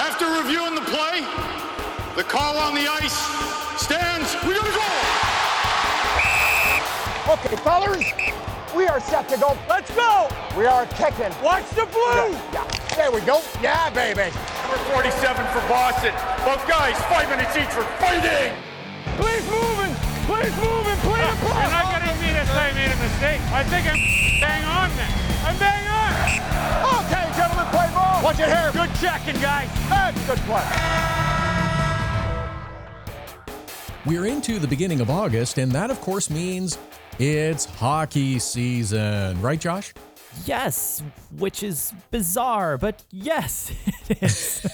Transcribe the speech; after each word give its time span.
After 0.00 0.24
reviewing 0.32 0.74
the 0.74 0.80
play, 0.88 1.20
the 2.16 2.24
call 2.24 2.56
on 2.56 2.72
the 2.74 2.88
ice 2.88 3.20
stands. 3.76 4.32
We 4.48 4.56
gotta 4.56 4.72
go! 4.72 4.88
Okay, 7.36 7.56
fellas, 7.60 8.08
we 8.74 8.86
are 8.86 8.98
set 8.98 9.28
to 9.28 9.36
go. 9.36 9.58
Let's 9.68 9.94
go! 9.94 10.26
We 10.56 10.64
are 10.64 10.86
kicking. 10.96 11.28
Watch 11.44 11.68
the 11.76 11.84
blue! 11.92 12.32
Yeah, 12.48 12.64
there 12.96 13.12
we 13.12 13.20
go. 13.28 13.42
Yeah, 13.60 13.90
baby. 13.90 14.32
Number 14.64 14.80
47 14.96 15.36
for 15.52 15.60
Boston. 15.68 16.16
Both 16.48 16.64
guys, 16.66 16.96
five 17.12 17.28
minutes 17.28 17.54
each 17.54 17.68
for 17.68 17.84
fighting! 18.00 18.56
Please 19.20 19.44
moving! 19.52 19.92
Please 20.24 20.56
moving! 20.64 20.96
Please 21.04 21.28
ah, 21.28 21.36
You're 21.36 21.52
play! 21.52 21.68
not 21.76 21.92
going 21.92 22.08
to 22.08 22.16
mean 22.24 22.40
to 22.40 22.46
say 22.48 22.56
I 22.56 22.72
made 22.72 22.88
a 22.88 22.96
mistake. 23.04 23.40
I 23.52 23.64
think 23.68 23.84
I'm 23.84 24.00
bang 24.40 24.64
on 24.64 24.88
then. 24.96 25.29
I'm 25.50 25.58
bang 25.58 25.88
on. 25.88 27.04
Okay, 27.04 27.36
gentlemen, 27.36 27.66
play 27.72 27.90
ball. 27.92 28.22
Watch 28.22 28.38
it 28.38 28.46
here. 28.46 28.70
Good 28.72 28.94
checking, 29.00 29.40
guys. 29.40 29.68
And 29.90 30.16
good 30.24 30.38
play. 30.46 30.62
We're 34.06 34.26
into 34.26 34.60
the 34.60 34.68
beginning 34.68 35.00
of 35.00 35.10
August, 35.10 35.58
and 35.58 35.72
that, 35.72 35.90
of 35.90 36.00
course, 36.00 36.30
means 36.30 36.78
it's 37.18 37.64
hockey 37.64 38.38
season. 38.38 39.42
Right, 39.42 39.58
Josh? 39.60 39.92
Yes, 40.46 41.02
which 41.36 41.64
is 41.64 41.92
bizarre, 42.12 42.78
but 42.78 43.02
yes, 43.10 43.72
it 44.08 44.22
is. 44.22 44.64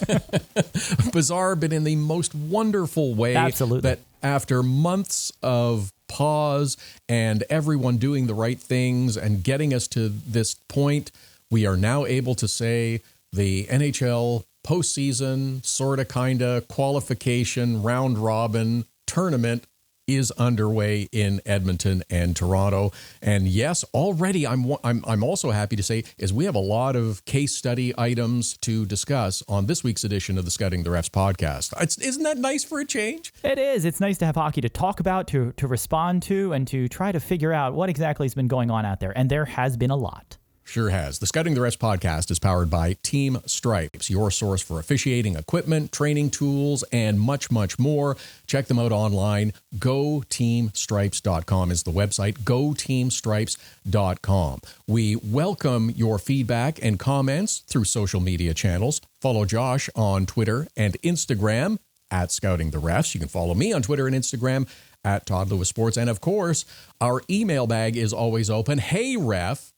Bizarre, 1.13 1.57
but 1.57 1.73
in 1.73 1.85
the 1.85 1.97
most 1.97 2.35
wonderful 2.35 3.15
way. 3.15 3.35
Absolutely. 3.35 3.81
That 3.81 4.01
after 4.23 4.63
months 4.63 5.33
of 5.43 5.91
pause 6.17 6.79
and 7.11 7.45
everyone 7.51 7.99
doing 7.99 8.27
the 8.27 8.33
right 8.33 8.59
things 8.59 9.19
and 9.19 9.45
getting 9.45 9.75
us 9.75 9.87
to 9.87 10.09
this 10.09 10.55
point, 10.67 11.13
we 11.51 11.67
are 11.67 11.77
now 11.77 12.07
able 12.07 12.35
to 12.35 12.49
say 12.49 13.03
the 13.35 13.67
NHL 13.67 14.45
postseason, 14.67 15.63
sort 15.65 16.01
of, 16.01 16.09
kind 16.09 16.41
of 16.41 16.67
qualification, 16.69 17.83
round 17.83 18.17
robin 18.17 18.87
tournament 19.07 19.65
is 20.07 20.31
underway 20.33 21.09
in 21.13 21.41
Edmonton 21.45 22.03
and 22.09 22.37
Toronto. 22.37 22.93
And 23.21 23.49
yes, 23.49 23.85
already 23.95 24.47
I'm 24.47 24.73
I'm 24.85 25.05
I'm 25.07 25.23
also 25.23 25.51
happy 25.51 25.77
to 25.77 25.83
say 25.83 26.05
is 26.19 26.33
we 26.33 26.45
have 26.45 26.55
a 26.55 26.61
lot 26.61 26.97
of 26.97 27.25
case 27.25 27.55
study 27.55 27.93
items 27.99 28.57
to 28.59 28.87
discuss 28.87 29.43
on 29.49 29.67
this 29.67 29.83
week's 29.83 30.05
edition 30.05 30.39
of 30.39 30.45
the 30.45 30.51
Scouting 30.51 30.83
the 30.83 30.91
Refs 30.91 31.11
podcast. 31.11 31.73
It's, 31.81 31.99
isn't 31.99 32.23
that 32.23 32.39
nice 32.39 32.65
for 32.65 32.81
a 32.81 32.85
change? 32.85 33.33
it 33.43 33.59
is. 33.59 33.85
It's 33.85 34.01
nice 34.01 34.19
to 34.19 34.27
have 34.27 34.37
hockey 34.37 34.61
to 34.61 34.69
talk 34.69 35.01
about, 35.01 35.29
to 35.29 35.53
to 35.53 35.67
respond 35.67 36.23
to, 36.25 36.53
and 36.53 36.67
to 36.69 36.89
try 36.89 37.13
to 37.13 37.21
figure 37.21 37.53
out 37.53 37.75
what 37.75 37.89
exactly 37.89 38.25
has 38.25 38.35
been 38.35 38.49
going 38.49 38.71
on 38.71 38.85
out 38.85 39.01
there. 39.01 39.17
And 39.17 39.31
there 39.31 39.45
has 39.45 39.77
been 39.77 39.91
a 39.91 39.97
lot. 39.97 40.39
Sure 40.69 40.91
has. 40.91 41.21
The 41.21 41.29
Scouting 41.29 41.55
the 41.55 41.61
Refs 41.61 41.79
podcast 41.79 42.29
is 42.29 42.41
powered 42.41 42.69
by 42.69 42.97
Team 43.05 43.39
Stripes, 43.47 44.11
your 44.11 44.33
source 44.33 44.61
for 44.61 44.81
officiating 44.81 45.37
equipment, 45.37 45.93
training 45.93 46.31
tools, 46.31 46.83
and 46.91 47.21
much, 47.21 47.53
much 47.53 47.79
more. 47.79 48.17
Check 48.49 48.67
them 48.67 48.81
out 48.81 48.91
online. 48.91 49.53
GoTeamStripes.com 49.77 51.71
is 51.71 51.85
the 51.85 51.93
website. 51.93 52.41
GoTeamStripes.com. 52.41 54.61
We 54.89 55.15
welcome 55.15 55.93
your 55.95 56.19
feedback 56.19 56.83
and 56.83 56.99
comments 56.99 57.61
through 57.61 57.85
social 57.85 58.21
media 58.21 58.53
channels. 58.53 59.01
Follow 59.21 59.45
Josh 59.45 59.89
on 59.95 60.27
Twitter 60.27 60.67
and 60.77 61.01
Instagram 61.03 61.79
at 62.11 62.33
Scouting 62.33 62.73
the 62.73 62.79
Refs. 62.79 63.15
You 63.15 63.21
can 63.21 63.29
follow 63.29 63.55
me 63.55 63.73
on 63.73 63.83
Twitter 63.83 64.09
and 64.09 64.17
Instagram 64.17 64.67
at 65.05 65.27
Todd 65.27 65.49
Lewis 65.49 65.69
Sports. 65.69 65.97
And 65.97 66.11
of 66.11 66.21
course, 66.21 66.65
our 67.01 67.23
email 67.31 67.69
bag 67.69 67.97
is 67.97 68.13
always 68.13 68.51
open. 68.51 68.79
Hey, 68.79 69.17
ref 69.17 69.73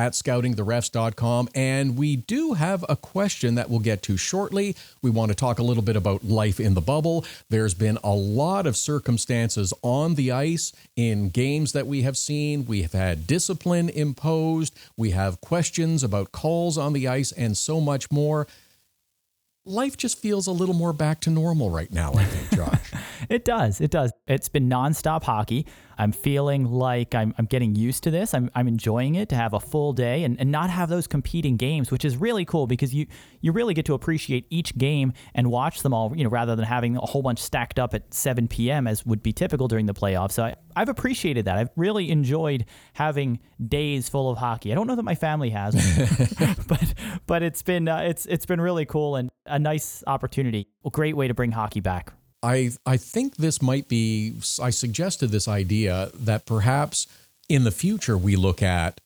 at 0.00 0.12
scoutingtherefs.com. 0.12 1.50
And 1.54 1.98
we 1.98 2.16
do 2.16 2.54
have 2.54 2.84
a 2.88 2.96
question 2.96 3.54
that 3.56 3.68
we'll 3.68 3.80
get 3.80 4.02
to 4.04 4.16
shortly. 4.16 4.74
We 5.02 5.10
want 5.10 5.30
to 5.30 5.34
talk 5.34 5.58
a 5.58 5.62
little 5.62 5.82
bit 5.82 5.94
about 5.94 6.24
life 6.24 6.58
in 6.58 6.72
the 6.72 6.80
bubble. 6.80 7.26
There's 7.50 7.74
been 7.74 7.98
a 8.02 8.14
lot 8.14 8.66
of 8.66 8.78
circumstances 8.78 9.74
on 9.82 10.14
the 10.14 10.32
ice 10.32 10.72
in 10.96 11.28
games 11.28 11.72
that 11.72 11.86
we 11.86 12.00
have 12.02 12.16
seen. 12.16 12.64
We 12.64 12.80
have 12.80 12.92
had 12.92 13.26
discipline 13.26 13.90
imposed, 13.90 14.74
we 14.96 15.10
have 15.10 15.42
questions 15.42 16.02
about 16.02 16.32
calls 16.32 16.78
on 16.78 16.94
the 16.94 17.06
ice, 17.06 17.30
and 17.32 17.56
so 17.56 17.78
much 17.78 18.10
more. 18.10 18.46
Life 19.66 19.98
just 19.98 20.18
feels 20.18 20.46
a 20.46 20.52
little 20.52 20.74
more 20.74 20.94
back 20.94 21.20
to 21.20 21.30
normal 21.30 21.68
right 21.68 21.92
now, 21.92 22.14
I 22.14 22.24
think, 22.24 22.50
Josh. 22.56 22.92
It 23.28 23.44
does. 23.44 23.80
It 23.80 23.90
does. 23.90 24.12
It's 24.26 24.48
been 24.48 24.68
nonstop 24.68 25.24
hockey. 25.24 25.66
I'm 26.00 26.12
feeling 26.12 26.64
like 26.64 27.14
I'm, 27.14 27.34
I'm 27.36 27.44
getting 27.44 27.74
used 27.74 28.04
to 28.04 28.10
this. 28.10 28.32
I'm, 28.32 28.50
I'm 28.54 28.66
enjoying 28.66 29.16
it 29.16 29.28
to 29.28 29.34
have 29.34 29.52
a 29.52 29.60
full 29.60 29.92
day 29.92 30.24
and, 30.24 30.40
and 30.40 30.50
not 30.50 30.70
have 30.70 30.88
those 30.88 31.06
competing 31.06 31.58
games, 31.58 31.90
which 31.90 32.06
is 32.06 32.16
really 32.16 32.46
cool 32.46 32.66
because 32.66 32.94
you, 32.94 33.06
you 33.42 33.52
really 33.52 33.74
get 33.74 33.84
to 33.84 33.92
appreciate 33.94 34.46
each 34.48 34.78
game 34.78 35.12
and 35.34 35.50
watch 35.50 35.82
them 35.82 35.92
all, 35.92 36.16
you 36.16 36.24
know, 36.24 36.30
rather 36.30 36.56
than 36.56 36.64
having 36.64 36.96
a 36.96 37.00
whole 37.00 37.20
bunch 37.20 37.38
stacked 37.38 37.78
up 37.78 37.92
at 37.92 38.14
7 38.14 38.48
p.m. 38.48 38.86
as 38.86 39.04
would 39.04 39.22
be 39.22 39.32
typical 39.32 39.68
during 39.68 39.84
the 39.84 39.92
playoffs. 39.92 40.32
So 40.32 40.44
I, 40.44 40.56
I've 40.74 40.88
appreciated 40.88 41.44
that. 41.44 41.58
I've 41.58 41.70
really 41.76 42.10
enjoyed 42.10 42.64
having 42.94 43.38
days 43.68 44.08
full 44.08 44.30
of 44.30 44.38
hockey. 44.38 44.72
I 44.72 44.76
don't 44.76 44.86
know 44.86 44.96
that 44.96 45.02
my 45.02 45.14
family 45.14 45.50
has, 45.50 45.74
but 46.66 46.94
but 47.26 47.42
it's 47.42 47.62
been 47.62 47.88
uh, 47.88 47.98
it's 47.98 48.24
it's 48.24 48.46
been 48.46 48.60
really 48.60 48.86
cool 48.86 49.16
and 49.16 49.30
a 49.44 49.58
nice 49.58 50.02
opportunity. 50.06 50.68
A 50.84 50.90
great 50.90 51.16
way 51.16 51.28
to 51.28 51.34
bring 51.34 51.52
hockey 51.52 51.80
back. 51.80 52.14
I 52.42 52.72
I 52.86 52.96
think 52.96 53.36
this 53.36 53.60
might 53.60 53.88
be 53.88 54.34
I 54.62 54.70
suggested 54.70 55.28
this 55.28 55.48
idea 55.48 56.10
that 56.14 56.46
perhaps 56.46 57.06
in 57.48 57.64
the 57.64 57.70
future 57.70 58.16
we 58.16 58.36
look 58.36 58.62
at 58.62 59.00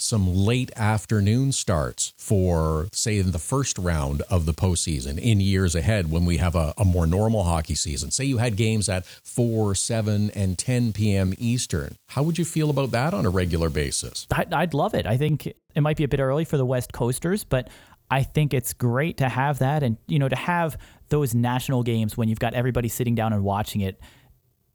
some 0.00 0.32
late 0.32 0.70
afternoon 0.76 1.50
starts 1.50 2.14
for 2.16 2.88
say 2.92 3.18
in 3.18 3.32
the 3.32 3.38
first 3.38 3.76
round 3.78 4.22
of 4.30 4.46
the 4.46 4.54
postseason 4.54 5.18
in 5.18 5.40
years 5.40 5.74
ahead 5.74 6.10
when 6.10 6.24
we 6.24 6.36
have 6.36 6.54
a, 6.54 6.72
a 6.78 6.84
more 6.84 7.06
normal 7.06 7.42
hockey 7.42 7.74
season. 7.74 8.10
Say 8.12 8.24
you 8.24 8.38
had 8.38 8.56
games 8.56 8.88
at 8.88 9.04
four, 9.04 9.74
seven, 9.74 10.30
and 10.30 10.56
ten 10.56 10.92
PM 10.92 11.34
Eastern. 11.36 11.96
How 12.10 12.22
would 12.22 12.38
you 12.38 12.44
feel 12.44 12.70
about 12.70 12.92
that 12.92 13.12
on 13.12 13.26
a 13.26 13.30
regular 13.30 13.68
basis? 13.68 14.26
I'd 14.30 14.72
love 14.72 14.94
it. 14.94 15.04
I 15.04 15.16
think 15.16 15.46
it 15.46 15.80
might 15.80 15.96
be 15.96 16.04
a 16.04 16.08
bit 16.08 16.20
early 16.20 16.44
for 16.44 16.56
the 16.56 16.66
West 16.66 16.92
Coasters, 16.92 17.42
but 17.42 17.68
I 18.10 18.22
think 18.22 18.54
it's 18.54 18.72
great 18.72 19.18
to 19.18 19.28
have 19.28 19.58
that 19.58 19.82
and 19.82 19.96
you 20.06 20.18
know 20.18 20.28
to 20.28 20.36
have 20.36 20.78
those 21.08 21.34
national 21.34 21.82
games 21.82 22.16
when 22.16 22.28
you've 22.28 22.38
got 22.38 22.54
everybody 22.54 22.88
sitting 22.88 23.14
down 23.14 23.32
and 23.32 23.42
watching 23.44 23.80
it 23.80 24.00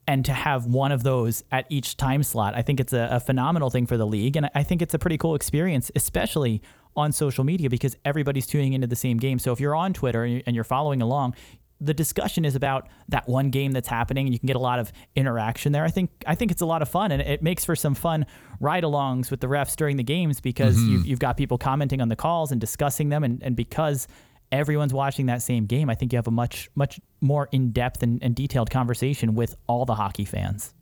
and 0.08 0.26
to 0.26 0.34
have 0.34 0.66
one 0.66 0.92
of 0.92 1.04
those 1.04 1.44
at 1.52 1.66
each 1.70 1.96
time 1.96 2.24
slot, 2.24 2.56
I 2.56 2.62
think 2.62 2.82
it's 2.82 2.92
a, 2.92 3.08
a 3.12 3.20
phenomenal 3.22 3.70
thing 3.70 3.86
for 3.86 3.96
the 3.96 4.06
league. 4.06 4.36
And 4.36 4.50
I 4.54 4.62
think 4.62 4.82
it's 4.82 4.94
a 4.94 5.00
pretty 5.00 5.18
cool 5.18 5.34
experience, 5.34 5.92
especially 5.96 6.62
on 6.96 7.14
social 7.14 7.46
media 7.46 7.70
because 7.70 7.96
everybody's 8.04 8.46
tuning 8.46 8.74
into 8.74 8.86
the 8.86 8.98
same 8.98 9.16
game. 9.18 9.40
So 9.40 9.54
if 9.54 9.62
you're 9.62 9.76
on 9.76 9.94
Twitter 9.94 10.26
and 10.26 10.34
you- 10.36 10.44
and 10.46 10.56
you're 10.56 10.66
following 10.66 11.02
along, 11.02 11.36
the 11.84 11.94
discussion 11.94 12.46
is 12.46 12.56
about 12.56 12.88
that 13.10 13.28
one 13.28 13.50
game 13.50 13.72
that's 13.72 13.88
happening 13.88 14.26
and 14.26 14.34
you 14.34 14.40
can 14.40 14.48
get 14.48 14.56
a 14.56 14.60
lot 14.60 14.80
of 14.80 14.92
interaction 15.16 15.72
there. 15.72 15.84
I 15.84 15.90
think 15.90 16.12
I 16.26 16.36
think 16.36 16.52
it's 16.52 16.62
a 16.62 16.66
lot 16.66 16.82
of 16.82 16.90
fun 16.90 17.12
and 17.12 17.22
it 17.22 17.44
makes 17.44 17.66
for 17.66 17.76
some 17.76 17.94
fun 17.94 18.26
ride-alongs 18.60 19.30
with 19.30 19.42
the 19.42 19.48
refs 19.48 19.76
during 19.76 19.98
the 19.98 20.04
games 20.04 20.40
because 20.40 20.78
mm-hmm. 20.78 20.92
you've, 20.92 21.06
you've 21.08 21.20
got 21.20 21.38
people 21.38 21.58
commenting 21.58 22.02
on 22.02 22.10
the 22.10 22.16
calls 22.16 22.52
and 22.52 22.62
discussing 22.62 23.10
them 23.10 23.24
and, 23.24 23.44
and 23.44 23.56
because 23.56 24.08
everyone's 24.52 24.94
watching 24.94 25.26
that 25.26 25.42
same 25.42 25.66
game, 25.66 25.90
I 25.90 25.96
think 25.96 26.14
you 26.14 26.18
have 26.18 26.28
a 26.28 26.32
much 26.32 26.70
much 26.76 27.00
more 27.22 27.50
in-depth 27.52 28.04
and, 28.04 28.24
and 28.24 28.36
detailed 28.36 28.70
conversation 28.70 29.36
with 29.36 29.56
all 29.68 29.86
the 29.86 29.96
hockey 29.96 30.26
fans. 30.26 30.74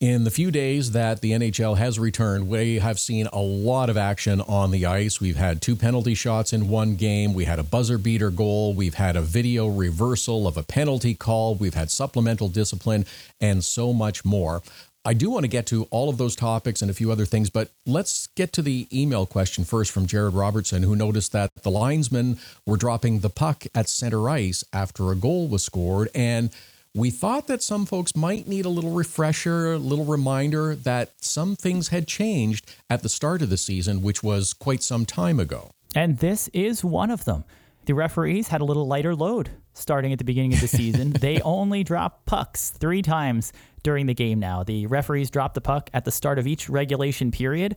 In 0.00 0.22
the 0.22 0.30
few 0.30 0.52
days 0.52 0.92
that 0.92 1.22
the 1.22 1.32
NHL 1.32 1.76
has 1.76 1.98
returned, 1.98 2.46
we 2.46 2.78
have 2.78 3.00
seen 3.00 3.26
a 3.32 3.40
lot 3.40 3.90
of 3.90 3.96
action 3.96 4.40
on 4.42 4.70
the 4.70 4.86
ice. 4.86 5.20
We've 5.20 5.34
had 5.34 5.60
two 5.60 5.74
penalty 5.74 6.14
shots 6.14 6.52
in 6.52 6.68
one 6.68 6.94
game. 6.94 7.34
We 7.34 7.46
had 7.46 7.58
a 7.58 7.64
buzzer 7.64 7.98
beater 7.98 8.30
goal. 8.30 8.74
We've 8.74 8.94
had 8.94 9.16
a 9.16 9.20
video 9.20 9.66
reversal 9.66 10.46
of 10.46 10.56
a 10.56 10.62
penalty 10.62 11.16
call. 11.16 11.56
We've 11.56 11.74
had 11.74 11.90
supplemental 11.90 12.48
discipline 12.48 13.06
and 13.40 13.64
so 13.64 13.92
much 13.92 14.24
more. 14.24 14.62
I 15.04 15.14
do 15.14 15.30
want 15.30 15.42
to 15.42 15.48
get 15.48 15.66
to 15.66 15.88
all 15.90 16.08
of 16.08 16.16
those 16.16 16.36
topics 16.36 16.80
and 16.80 16.92
a 16.92 16.94
few 16.94 17.10
other 17.10 17.24
things, 17.24 17.50
but 17.50 17.72
let's 17.84 18.28
get 18.36 18.52
to 18.52 18.62
the 18.62 18.86
email 18.92 19.26
question 19.26 19.64
first 19.64 19.90
from 19.90 20.06
Jared 20.06 20.34
Robertson, 20.34 20.84
who 20.84 20.94
noticed 20.94 21.32
that 21.32 21.50
the 21.62 21.72
linesmen 21.72 22.38
were 22.64 22.76
dropping 22.76 23.18
the 23.18 23.30
puck 23.30 23.64
at 23.74 23.88
center 23.88 24.30
ice 24.30 24.62
after 24.72 25.10
a 25.10 25.16
goal 25.16 25.48
was 25.48 25.64
scored. 25.64 26.08
And 26.14 26.50
we 26.98 27.10
thought 27.10 27.46
that 27.46 27.62
some 27.62 27.86
folks 27.86 28.16
might 28.16 28.46
need 28.46 28.64
a 28.64 28.68
little 28.68 28.92
refresher, 28.92 29.74
a 29.74 29.78
little 29.78 30.04
reminder 30.04 30.74
that 30.74 31.12
some 31.20 31.56
things 31.56 31.88
had 31.88 32.06
changed 32.06 32.74
at 32.90 33.02
the 33.02 33.08
start 33.08 33.42
of 33.42 33.50
the 33.50 33.56
season, 33.56 34.02
which 34.02 34.22
was 34.22 34.52
quite 34.52 34.82
some 34.82 35.06
time 35.06 35.38
ago. 35.38 35.70
And 35.94 36.18
this 36.18 36.48
is 36.52 36.84
one 36.84 37.10
of 37.10 37.24
them. 37.24 37.44
The 37.86 37.94
referees 37.94 38.48
had 38.48 38.60
a 38.60 38.64
little 38.64 38.86
lighter 38.86 39.14
load 39.14 39.50
starting 39.72 40.12
at 40.12 40.18
the 40.18 40.24
beginning 40.24 40.52
of 40.52 40.60
the 40.60 40.68
season. 40.68 41.12
they 41.20 41.40
only 41.40 41.84
drop 41.84 42.26
pucks 42.26 42.70
three 42.70 43.00
times 43.00 43.52
during 43.82 44.06
the 44.06 44.14
game 44.14 44.38
now. 44.38 44.62
The 44.62 44.86
referees 44.86 45.30
drop 45.30 45.54
the 45.54 45.60
puck 45.60 45.88
at 45.94 46.04
the 46.04 46.10
start 46.10 46.38
of 46.38 46.46
each 46.46 46.68
regulation 46.68 47.30
period, 47.30 47.76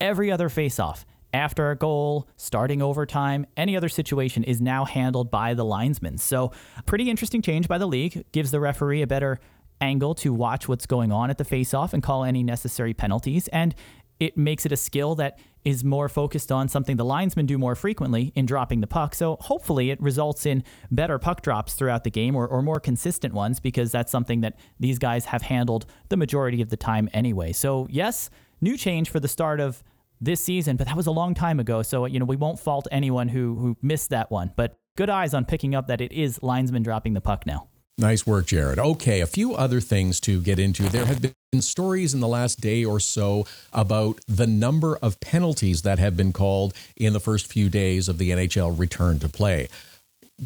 every 0.00 0.32
other 0.32 0.48
faceoff. 0.48 1.04
After 1.34 1.72
a 1.72 1.76
goal, 1.76 2.28
starting 2.36 2.80
overtime, 2.80 3.44
any 3.56 3.76
other 3.76 3.88
situation 3.88 4.44
is 4.44 4.60
now 4.60 4.84
handled 4.84 5.32
by 5.32 5.52
the 5.52 5.64
linesman. 5.64 6.16
So, 6.18 6.52
pretty 6.86 7.10
interesting 7.10 7.42
change 7.42 7.66
by 7.66 7.76
the 7.76 7.86
league. 7.86 8.24
Gives 8.30 8.52
the 8.52 8.60
referee 8.60 9.02
a 9.02 9.06
better 9.08 9.40
angle 9.80 10.14
to 10.14 10.32
watch 10.32 10.68
what's 10.68 10.86
going 10.86 11.10
on 11.10 11.30
at 11.30 11.38
the 11.38 11.44
faceoff 11.44 11.92
and 11.92 12.04
call 12.04 12.22
any 12.22 12.44
necessary 12.44 12.94
penalties. 12.94 13.48
And 13.48 13.74
it 14.20 14.38
makes 14.38 14.64
it 14.64 14.70
a 14.70 14.76
skill 14.76 15.16
that 15.16 15.40
is 15.64 15.82
more 15.82 16.08
focused 16.08 16.52
on 16.52 16.68
something 16.68 16.96
the 16.96 17.04
linesmen 17.04 17.46
do 17.46 17.58
more 17.58 17.74
frequently 17.74 18.32
in 18.36 18.46
dropping 18.46 18.80
the 18.80 18.86
puck. 18.86 19.12
So 19.12 19.36
hopefully 19.40 19.90
it 19.90 20.00
results 20.00 20.46
in 20.46 20.62
better 20.92 21.18
puck 21.18 21.42
drops 21.42 21.74
throughout 21.74 22.04
the 22.04 22.10
game 22.10 22.36
or, 22.36 22.46
or 22.46 22.62
more 22.62 22.78
consistent 22.78 23.34
ones 23.34 23.58
because 23.58 23.90
that's 23.90 24.12
something 24.12 24.40
that 24.42 24.56
these 24.78 25.00
guys 25.00 25.24
have 25.24 25.42
handled 25.42 25.84
the 26.10 26.16
majority 26.16 26.62
of 26.62 26.68
the 26.68 26.76
time 26.76 27.08
anyway. 27.12 27.50
So, 27.50 27.88
yes, 27.90 28.30
new 28.60 28.76
change 28.76 29.10
for 29.10 29.18
the 29.18 29.26
start 29.26 29.58
of 29.58 29.82
this 30.24 30.40
season, 30.40 30.76
but 30.76 30.86
that 30.86 30.96
was 30.96 31.06
a 31.06 31.10
long 31.10 31.34
time 31.34 31.60
ago. 31.60 31.82
So, 31.82 32.06
you 32.06 32.18
know, 32.18 32.24
we 32.24 32.36
won't 32.36 32.58
fault 32.58 32.86
anyone 32.90 33.28
who, 33.28 33.54
who 33.56 33.76
missed 33.82 34.10
that 34.10 34.30
one. 34.30 34.52
But 34.56 34.76
good 34.96 35.10
eyes 35.10 35.34
on 35.34 35.44
picking 35.44 35.74
up 35.74 35.86
that 35.88 36.00
it 36.00 36.12
is 36.12 36.42
linesman 36.42 36.82
dropping 36.82 37.14
the 37.14 37.20
puck 37.20 37.46
now. 37.46 37.68
Nice 37.96 38.26
work, 38.26 38.46
Jared. 38.46 38.80
Okay, 38.80 39.20
a 39.20 39.26
few 39.26 39.54
other 39.54 39.80
things 39.80 40.18
to 40.20 40.40
get 40.40 40.58
into. 40.58 40.88
There 40.88 41.06
have 41.06 41.22
been 41.22 41.62
stories 41.62 42.12
in 42.12 42.18
the 42.18 42.26
last 42.26 42.60
day 42.60 42.84
or 42.84 42.98
so 42.98 43.46
about 43.72 44.18
the 44.26 44.48
number 44.48 44.96
of 44.96 45.20
penalties 45.20 45.82
that 45.82 46.00
have 46.00 46.16
been 46.16 46.32
called 46.32 46.74
in 46.96 47.12
the 47.12 47.20
first 47.20 47.46
few 47.46 47.68
days 47.68 48.08
of 48.08 48.18
the 48.18 48.30
NHL 48.30 48.76
return 48.76 49.20
to 49.20 49.28
play. 49.28 49.68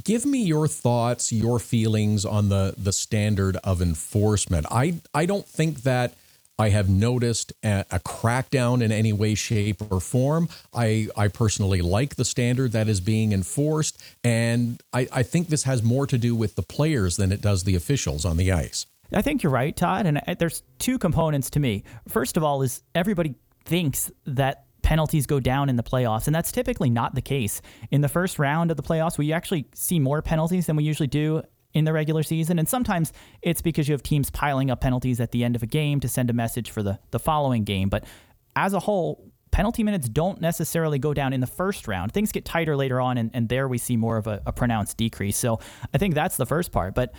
Give 0.04 0.26
me 0.26 0.42
your 0.42 0.68
thoughts, 0.68 1.32
your 1.32 1.58
feelings 1.58 2.26
on 2.26 2.50
the 2.50 2.74
the 2.76 2.92
standard 2.92 3.56
of 3.64 3.80
enforcement. 3.80 4.66
I 4.70 5.00
I 5.14 5.24
don't 5.24 5.46
think 5.46 5.84
that 5.84 6.12
I 6.58 6.70
have 6.70 6.88
noticed 6.88 7.52
a, 7.62 7.84
a, 7.90 8.00
crackdown 8.00 8.82
in 8.82 8.90
any 8.90 9.12
way, 9.12 9.34
shape, 9.34 9.80
or 9.90 10.00
form. 10.00 10.48
I, 10.74 11.08
I 11.16 11.28
personally 11.28 11.80
like 11.80 12.16
the 12.16 12.24
standard 12.24 12.72
that 12.72 12.88
is 12.88 13.00
being 13.00 13.32
enforced, 13.32 14.02
and 14.24 14.82
I, 14.92 15.06
I 15.12 15.22
think 15.22 15.48
this 15.48 15.62
has 15.64 15.82
more 15.82 16.06
to 16.08 16.18
do 16.18 16.34
with 16.34 16.56
the 16.56 16.62
players 16.62 17.16
than 17.16 17.30
it 17.30 17.40
does 17.40 17.64
the 17.64 17.76
officials 17.76 18.24
on 18.24 18.36
the 18.36 18.50
ice. 18.50 18.86
I 19.12 19.22
think 19.22 19.42
you're 19.42 19.52
right, 19.52 19.74
Todd. 19.74 20.06
And 20.06 20.18
uh, 20.18 20.34
there's 20.38 20.62
two 20.78 20.98
components 20.98 21.50
to 21.50 21.60
me. 21.60 21.84
First 22.08 22.36
of 22.36 22.42
all, 22.42 22.62
is 22.62 22.82
everybody 22.94 23.36
thinks 23.64 24.10
that 24.26 24.64
penalties 24.82 25.26
go 25.26 25.40
down 25.40 25.68
in 25.68 25.76
the 25.76 25.82
playoffs, 25.82 26.26
and 26.26 26.34
that's 26.34 26.52
typically 26.52 26.90
not 26.90 27.14
the 27.14 27.22
case. 27.22 27.62
In 27.90 28.00
the 28.00 28.08
first 28.08 28.38
round 28.38 28.70
of 28.70 28.76
the 28.76 28.82
playoffs, 28.82 29.18
we 29.18 29.32
actually 29.32 29.66
see 29.74 29.98
more 29.98 30.22
penalties 30.22 30.66
than 30.66 30.76
we 30.76 30.84
usually 30.84 31.06
do 31.06 31.42
in 31.74 31.84
the 31.84 31.92
regular 31.92 32.22
season. 32.22 32.58
And 32.58 32.68
sometimes 32.68 33.12
it's 33.42 33.62
because 33.62 33.88
you 33.88 33.92
have 33.92 34.02
teams 34.02 34.30
piling 34.30 34.70
up 34.70 34.80
penalties 34.80 35.20
at 35.20 35.32
the 35.32 35.44
end 35.44 35.56
of 35.56 35.62
a 35.62 35.66
game 35.66 36.00
to 36.00 36.08
send 36.08 36.30
a 36.30 36.32
message 36.32 36.70
for 36.70 36.82
the, 36.82 36.98
the 37.10 37.18
following 37.18 37.64
game. 37.64 37.88
But 37.88 38.04
as 38.56 38.72
a 38.72 38.80
whole, 38.80 39.30
penalty 39.50 39.82
minutes 39.82 40.08
don't 40.08 40.40
necessarily 40.40 40.98
go 40.98 41.14
down 41.14 41.32
in 41.32 41.40
the 41.40 41.46
first 41.46 41.86
round. 41.88 42.12
Things 42.12 42.32
get 42.32 42.44
tighter 42.44 42.76
later 42.76 43.00
on, 43.00 43.18
and, 43.18 43.30
and 43.34 43.48
there 43.48 43.68
we 43.68 43.78
see 43.78 43.96
more 43.96 44.16
of 44.16 44.26
a, 44.26 44.42
a 44.46 44.52
pronounced 44.52 44.96
decrease. 44.96 45.36
So 45.36 45.60
I 45.92 45.98
think 45.98 46.14
that's 46.14 46.36
the 46.36 46.46
first 46.46 46.72
part. 46.72 46.94
But 46.94 47.14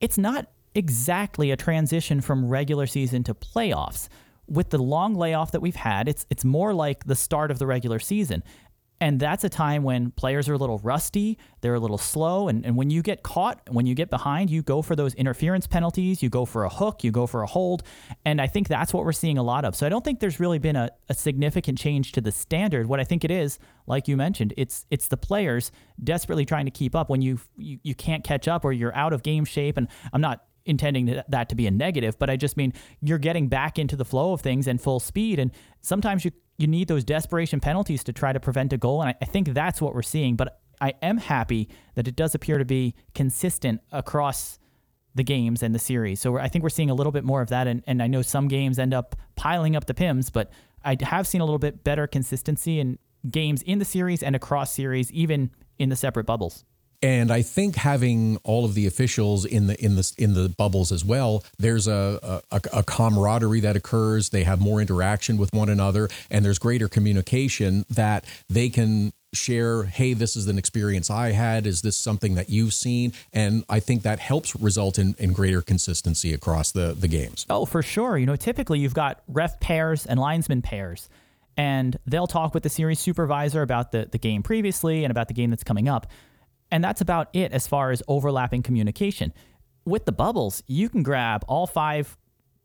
it's 0.00 0.18
not 0.18 0.50
exactly 0.74 1.50
a 1.50 1.56
transition 1.56 2.20
from 2.20 2.48
regular 2.48 2.86
season 2.86 3.22
to 3.24 3.34
playoffs. 3.34 4.08
With 4.46 4.70
the 4.70 4.78
long 4.78 5.14
layoff 5.14 5.52
that 5.52 5.60
we've 5.60 5.74
had, 5.74 6.06
it's 6.06 6.26
it's 6.28 6.44
more 6.44 6.74
like 6.74 7.04
the 7.04 7.14
start 7.14 7.50
of 7.50 7.58
the 7.58 7.66
regular 7.66 7.98
season. 7.98 8.42
And 9.04 9.20
that's 9.20 9.44
a 9.44 9.50
time 9.50 9.82
when 9.82 10.12
players 10.12 10.48
are 10.48 10.54
a 10.54 10.56
little 10.56 10.78
rusty, 10.78 11.36
they're 11.60 11.74
a 11.74 11.78
little 11.78 11.98
slow. 11.98 12.48
And, 12.48 12.64
and 12.64 12.74
when 12.74 12.88
you 12.88 13.02
get 13.02 13.22
caught, 13.22 13.60
when 13.70 13.84
you 13.84 13.94
get 13.94 14.08
behind, 14.08 14.48
you 14.48 14.62
go 14.62 14.80
for 14.80 14.96
those 14.96 15.12
interference 15.12 15.66
penalties, 15.66 16.22
you 16.22 16.30
go 16.30 16.46
for 16.46 16.64
a 16.64 16.70
hook, 16.70 17.04
you 17.04 17.12
go 17.12 17.26
for 17.26 17.42
a 17.42 17.46
hold. 17.46 17.82
And 18.24 18.40
I 18.40 18.46
think 18.46 18.66
that's 18.66 18.94
what 18.94 19.04
we're 19.04 19.12
seeing 19.12 19.36
a 19.36 19.42
lot 19.42 19.66
of. 19.66 19.76
So 19.76 19.84
I 19.84 19.90
don't 19.90 20.02
think 20.02 20.20
there's 20.20 20.40
really 20.40 20.58
been 20.58 20.74
a, 20.74 20.88
a 21.10 21.12
significant 21.12 21.76
change 21.76 22.12
to 22.12 22.22
the 22.22 22.32
standard. 22.32 22.86
What 22.86 22.98
I 22.98 23.04
think 23.04 23.24
it 23.24 23.30
is, 23.30 23.58
like 23.86 24.08
you 24.08 24.16
mentioned, 24.16 24.54
it's 24.56 24.86
it's 24.90 25.08
the 25.08 25.18
players 25.18 25.70
desperately 26.02 26.46
trying 26.46 26.64
to 26.64 26.70
keep 26.70 26.94
up 26.94 27.10
when 27.10 27.20
you, 27.20 27.38
you, 27.58 27.80
you 27.82 27.94
can't 27.94 28.24
catch 28.24 28.48
up 28.48 28.64
or 28.64 28.72
you're 28.72 28.96
out 28.96 29.12
of 29.12 29.22
game 29.22 29.44
shape. 29.44 29.76
And 29.76 29.86
I'm 30.14 30.22
not 30.22 30.46
intending 30.64 31.20
that 31.28 31.50
to 31.50 31.54
be 31.54 31.66
a 31.66 31.70
negative, 31.70 32.18
but 32.18 32.30
I 32.30 32.36
just 32.36 32.56
mean 32.56 32.72
you're 33.02 33.18
getting 33.18 33.48
back 33.48 33.78
into 33.78 33.96
the 33.96 34.04
flow 34.06 34.32
of 34.32 34.40
things 34.40 34.66
and 34.66 34.80
full 34.80 34.98
speed. 34.98 35.38
And 35.38 35.50
sometimes 35.82 36.24
you 36.24 36.30
you 36.56 36.66
need 36.66 36.88
those 36.88 37.04
desperation 37.04 37.60
penalties 37.60 38.04
to 38.04 38.12
try 38.12 38.32
to 38.32 38.40
prevent 38.40 38.72
a 38.72 38.76
goal. 38.76 39.02
And 39.02 39.10
I, 39.10 39.14
I 39.20 39.24
think 39.24 39.48
that's 39.48 39.80
what 39.80 39.94
we're 39.94 40.02
seeing. 40.02 40.36
But 40.36 40.60
I 40.80 40.94
am 41.02 41.18
happy 41.18 41.68
that 41.94 42.06
it 42.06 42.16
does 42.16 42.34
appear 42.34 42.58
to 42.58 42.64
be 42.64 42.94
consistent 43.14 43.80
across 43.92 44.58
the 45.14 45.24
games 45.24 45.62
and 45.62 45.74
the 45.74 45.78
series. 45.78 46.20
So 46.20 46.38
I 46.38 46.48
think 46.48 46.62
we're 46.62 46.70
seeing 46.70 46.90
a 46.90 46.94
little 46.94 47.12
bit 47.12 47.24
more 47.24 47.40
of 47.40 47.48
that. 47.48 47.66
And, 47.66 47.82
and 47.86 48.02
I 48.02 48.06
know 48.06 48.22
some 48.22 48.48
games 48.48 48.78
end 48.78 48.92
up 48.92 49.16
piling 49.36 49.76
up 49.76 49.86
the 49.86 49.94
PIMS, 49.94 50.30
but 50.30 50.50
I 50.84 50.96
have 51.00 51.26
seen 51.26 51.40
a 51.40 51.44
little 51.44 51.58
bit 51.58 51.84
better 51.84 52.06
consistency 52.06 52.80
in 52.80 52.98
games 53.30 53.62
in 53.62 53.78
the 53.78 53.84
series 53.84 54.22
and 54.22 54.36
across 54.36 54.72
series, 54.72 55.10
even 55.12 55.50
in 55.78 55.88
the 55.88 55.96
separate 55.96 56.24
bubbles. 56.26 56.64
And 57.04 57.30
I 57.30 57.42
think 57.42 57.76
having 57.76 58.38
all 58.44 58.64
of 58.64 58.72
the 58.72 58.86
officials 58.86 59.44
in 59.44 59.66
the 59.66 59.78
in 59.84 59.94
the 59.96 60.10
in 60.16 60.32
the 60.32 60.48
bubbles 60.48 60.90
as 60.90 61.04
well, 61.04 61.44
there's 61.58 61.86
a, 61.86 62.40
a, 62.50 62.60
a 62.72 62.82
camaraderie 62.82 63.60
that 63.60 63.76
occurs. 63.76 64.30
They 64.30 64.44
have 64.44 64.58
more 64.58 64.80
interaction 64.80 65.36
with 65.36 65.52
one 65.52 65.68
another, 65.68 66.08
and 66.30 66.42
there's 66.42 66.58
greater 66.58 66.88
communication 66.88 67.84
that 67.90 68.24
they 68.48 68.70
can 68.70 69.12
share 69.34 69.82
hey 69.82 70.14
this 70.14 70.36
is 70.36 70.46
an 70.46 70.56
experience 70.56 71.10
i 71.10 71.32
had. 71.32 71.66
Is 71.66 71.82
this 71.82 71.96
something 71.96 72.36
that 72.36 72.48
you've 72.48 72.72
seen? 72.72 73.12
And 73.34 73.64
i 73.68 73.80
think 73.80 74.02
that 74.04 74.18
helps 74.18 74.56
result 74.56 74.98
in, 74.98 75.14
in 75.18 75.34
greater 75.34 75.60
consistency 75.60 76.32
across 76.32 76.72
the, 76.72 76.94
the 76.98 77.08
games. 77.08 77.44
Oh 77.50 77.66
for 77.66 77.82
sure. 77.82 78.16
You 78.16 78.24
know 78.24 78.36
typically 78.36 78.78
you've 78.78 78.94
got 78.94 79.22
ref 79.28 79.60
pairs 79.60 80.06
and 80.06 80.18
linesman 80.18 80.62
pairs 80.62 81.10
and 81.56 81.98
they'll 82.06 82.28
talk 82.28 82.54
with 82.54 82.62
the 82.62 82.70
series 82.70 82.98
supervisor 82.98 83.60
about 83.60 83.92
the, 83.92 84.08
the 84.10 84.18
game 84.18 84.42
previously 84.42 85.04
and 85.04 85.10
about 85.10 85.28
the 85.28 85.34
game 85.34 85.50
that's 85.50 85.64
coming 85.64 85.88
up 85.88 86.06
and 86.70 86.82
that's 86.82 87.00
about 87.00 87.28
it 87.32 87.52
as 87.52 87.66
far 87.66 87.90
as 87.90 88.02
overlapping 88.08 88.62
communication. 88.62 89.32
With 89.84 90.06
the 90.06 90.12
bubbles, 90.12 90.62
you 90.66 90.88
can 90.88 91.02
grab 91.02 91.44
all 91.46 91.66
five 91.66 92.16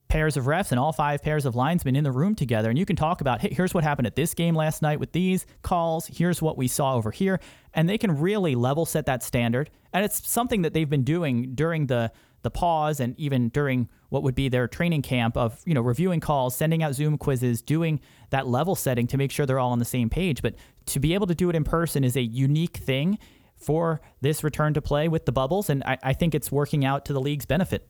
pairs 0.07 0.35
of 0.35 0.45
refs 0.45 0.71
and 0.71 0.79
all 0.79 0.91
five 0.91 1.21
pairs 1.21 1.45
of 1.45 1.55
linesmen 1.55 1.95
in 1.95 2.03
the 2.03 2.11
room 2.11 2.33
together, 2.33 2.69
and 2.69 2.79
you 2.79 2.85
can 2.85 2.95
talk 2.95 3.21
about, 3.21 3.41
hey, 3.41 3.53
here's 3.53 3.73
what 3.73 3.83
happened 3.83 4.07
at 4.07 4.15
this 4.15 4.33
game 4.33 4.55
last 4.55 4.81
night 4.81 4.99
with 4.99 5.11
these 5.11 5.45
calls. 5.61 6.07
Here's 6.07 6.41
what 6.41 6.57
we 6.57 6.67
saw 6.67 6.95
over 6.95 7.11
here. 7.11 7.39
And 7.73 7.87
they 7.87 7.97
can 7.97 8.19
really 8.19 8.55
level 8.55 8.85
set 8.85 9.05
that 9.05 9.21
standard. 9.21 9.69
And 9.93 10.03
it's 10.03 10.27
something 10.27 10.63
that 10.63 10.73
they've 10.73 10.89
been 10.89 11.03
doing 11.03 11.53
during 11.53 11.87
the 11.87 12.11
the 12.41 12.49
pause 12.49 12.99
and 12.99 13.19
even 13.19 13.49
during 13.49 13.89
what 14.09 14.23
would 14.23 14.35
be 14.35 14.49
their 14.49 14.67
training 14.67 15.01
camp 15.01 15.35
of 15.35 15.61
you 15.65 15.73
know 15.73 15.81
reviewing 15.81 16.19
calls 16.19 16.55
sending 16.55 16.81
out 16.81 16.93
zoom 16.93 17.17
quizzes 17.17 17.61
doing 17.61 17.99
that 18.29 18.47
level 18.47 18.75
setting 18.75 19.07
to 19.07 19.17
make 19.17 19.31
sure 19.31 19.45
they're 19.45 19.59
all 19.59 19.71
on 19.71 19.79
the 19.79 19.85
same 19.85 20.09
page 20.09 20.41
but 20.41 20.55
to 20.85 20.99
be 20.99 21.13
able 21.13 21.27
to 21.27 21.35
do 21.35 21.49
it 21.49 21.55
in 21.55 21.63
person 21.63 22.03
is 22.03 22.15
a 22.15 22.21
unique 22.21 22.77
thing 22.77 23.17
for 23.59 24.01
this 24.21 24.43
return 24.43 24.73
to 24.73 24.81
play 24.81 25.07
with 25.07 25.25
the 25.25 25.31
bubbles, 25.31 25.69
and 25.69 25.83
I, 25.83 25.97
I 26.01 26.13
think 26.13 26.33
it's 26.33 26.51
working 26.51 26.85
out 26.85 27.05
to 27.05 27.13
the 27.13 27.21
league's 27.21 27.45
benefit. 27.45 27.87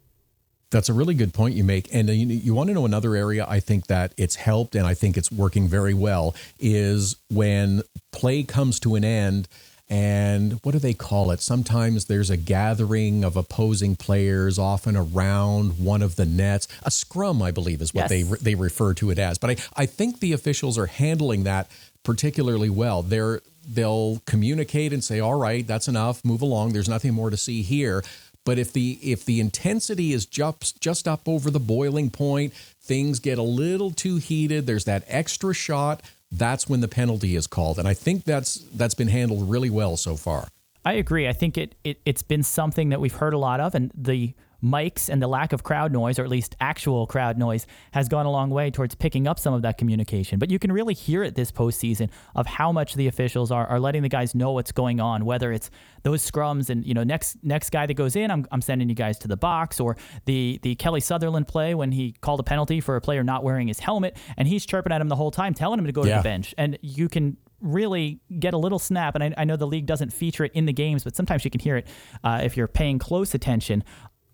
That's 0.71 0.89
a 0.89 0.93
really 0.93 1.15
good 1.15 1.33
point 1.33 1.55
you 1.55 1.63
make. 1.63 1.93
And 1.93 2.09
you, 2.09 2.27
you, 2.27 2.53
want 2.53 2.67
to 2.67 2.75
know 2.75 2.85
another 2.85 3.15
area 3.15 3.43
I 3.47 3.59
think 3.59 3.87
that 3.87 4.13
it's 4.17 4.35
helped 4.35 4.75
and 4.75 4.85
I 4.85 4.93
think 4.93 5.17
it's 5.17 5.31
working 5.31 5.67
very 5.67 5.95
well 5.95 6.35
is 6.59 7.15
when 7.31 7.81
play 8.11 8.43
comes 8.43 8.79
to 8.81 8.93
an 8.93 9.03
end 9.03 9.47
and 9.89 10.59
what 10.61 10.73
do 10.73 10.79
they 10.79 10.93
call 10.93 11.31
it? 11.31 11.41
Sometimes 11.41 12.05
there's 12.05 12.29
a 12.29 12.37
gathering 12.37 13.23
of 13.23 13.35
opposing 13.35 13.95
players, 13.95 14.59
often 14.59 14.95
around 14.95 15.79
one 15.79 16.03
of 16.03 16.15
the 16.15 16.25
nets. 16.25 16.67
A 16.83 16.91
scrum, 16.91 17.41
I 17.41 17.49
believe, 17.49 17.81
is 17.81 17.91
what 17.91 18.09
yes. 18.11 18.29
they 18.29 18.37
they 18.37 18.53
refer 18.53 18.93
to 18.95 19.09
it 19.09 19.17
as. 19.17 19.39
But 19.39 19.49
I, 19.49 19.55
I 19.75 19.85
think 19.87 20.19
the 20.19 20.33
officials 20.33 20.77
are 20.77 20.85
handling 20.85 21.43
that 21.45 21.71
particularly 22.03 22.69
well. 22.69 23.01
They're 23.01 23.41
they'll 23.73 24.21
communicate 24.25 24.93
and 24.93 25.03
say, 25.03 25.19
"All 25.19 25.35
right, 25.35 25.65
that's 25.65 25.87
enough. 25.87 26.23
Move 26.25 26.41
along. 26.41 26.73
There's 26.73 26.89
nothing 26.89 27.13
more 27.13 27.29
to 27.29 27.37
see 27.37 27.61
here." 27.61 28.03
But 28.45 28.57
if 28.57 28.73
the 28.73 28.99
if 29.01 29.25
the 29.25 29.39
intensity 29.39 30.13
is 30.13 30.25
just 30.25 30.81
just 30.81 31.07
up 31.07 31.27
over 31.27 31.51
the 31.51 31.59
boiling 31.59 32.09
point, 32.09 32.53
things 32.81 33.19
get 33.19 33.37
a 33.37 33.43
little 33.43 33.91
too 33.91 34.17
heated. 34.17 34.65
There's 34.65 34.85
that 34.85 35.03
extra 35.07 35.53
shot. 35.53 36.01
That's 36.31 36.69
when 36.69 36.81
the 36.81 36.87
penalty 36.87 37.35
is 37.35 37.47
called, 37.47 37.79
and 37.79 37.87
I 37.87 37.93
think 37.93 38.23
that's 38.23 38.55
that's 38.73 38.95
been 38.95 39.07
handled 39.07 39.49
really 39.49 39.69
well 39.69 39.97
so 39.97 40.15
far. 40.15 40.47
I 40.85 40.93
agree. 40.93 41.27
I 41.27 41.33
think 41.33 41.57
it, 41.57 41.75
it 41.83 41.99
it's 42.05 42.23
been 42.23 42.43
something 42.43 42.89
that 42.89 43.01
we've 43.01 43.13
heard 43.13 43.33
a 43.33 43.37
lot 43.37 43.59
of, 43.59 43.75
and 43.75 43.91
the 43.95 44.33
mics 44.63 45.09
and 45.09 45.21
the 45.21 45.27
lack 45.27 45.53
of 45.53 45.63
crowd 45.63 45.91
noise, 45.91 46.19
or 46.19 46.23
at 46.23 46.29
least 46.29 46.55
actual 46.59 47.07
crowd 47.07 47.37
noise, 47.37 47.65
has 47.91 48.07
gone 48.07 48.25
a 48.25 48.31
long 48.31 48.49
way 48.49 48.71
towards 48.71 48.95
picking 48.95 49.27
up 49.27 49.39
some 49.39 49.53
of 49.53 49.61
that 49.61 49.77
communication. 49.77 50.39
But 50.39 50.49
you 50.49 50.59
can 50.59 50.71
really 50.71 50.93
hear 50.93 51.23
it 51.23 51.35
this 51.35 51.51
postseason 51.51 52.09
of 52.35 52.45
how 52.45 52.71
much 52.71 52.95
the 52.95 53.07
officials 53.07 53.51
are, 53.51 53.65
are 53.67 53.79
letting 53.79 54.01
the 54.01 54.09
guys 54.09 54.35
know 54.35 54.51
what's 54.51 54.71
going 54.71 54.99
on, 54.99 55.25
whether 55.25 55.51
it's 55.51 55.69
those 56.03 56.29
scrums 56.29 56.69
and, 56.69 56.85
you 56.85 56.93
know, 56.93 57.03
next 57.03 57.37
next 57.43 57.69
guy 57.69 57.85
that 57.85 57.93
goes 57.93 58.15
in, 58.15 58.31
I'm, 58.31 58.45
I'm 58.51 58.61
sending 58.61 58.89
you 58.89 58.95
guys 58.95 59.17
to 59.19 59.27
the 59.27 59.37
box, 59.37 59.79
or 59.79 59.97
the, 60.25 60.59
the 60.63 60.75
Kelly 60.75 61.01
Sutherland 61.01 61.47
play 61.47 61.75
when 61.75 61.91
he 61.91 62.13
called 62.21 62.39
a 62.39 62.43
penalty 62.43 62.81
for 62.81 62.95
a 62.95 63.01
player 63.01 63.23
not 63.23 63.43
wearing 63.43 63.67
his 63.67 63.79
helmet, 63.79 64.17
and 64.37 64.47
he's 64.47 64.65
chirping 64.65 64.91
at 64.91 65.01
him 65.01 65.09
the 65.09 65.15
whole 65.15 65.31
time, 65.31 65.53
telling 65.53 65.79
him 65.79 65.85
to 65.85 65.91
go 65.91 66.03
yeah. 66.03 66.17
to 66.17 66.19
the 66.19 66.23
bench. 66.23 66.53
And 66.57 66.77
you 66.81 67.09
can 67.09 67.37
really 67.61 68.21
get 68.39 68.53
a 68.53 68.57
little 68.57 68.79
snap. 68.79 69.15
And 69.15 69.23
I, 69.23 69.33
I, 69.37 69.43
know 69.43 69.55
the 69.55 69.67
league 69.67 69.85
doesn't 69.85 70.13
feature 70.13 70.45
it 70.45 70.51
in 70.53 70.65
the 70.65 70.73
games, 70.73 71.03
but 71.03 71.15
sometimes 71.15 71.43
you 71.43 71.51
can 71.51 71.59
hear 71.59 71.77
it 71.77 71.87
uh, 72.23 72.41
if 72.43 72.55
you're 72.55 72.67
paying 72.67 72.99
close 72.99 73.33
attention 73.33 73.83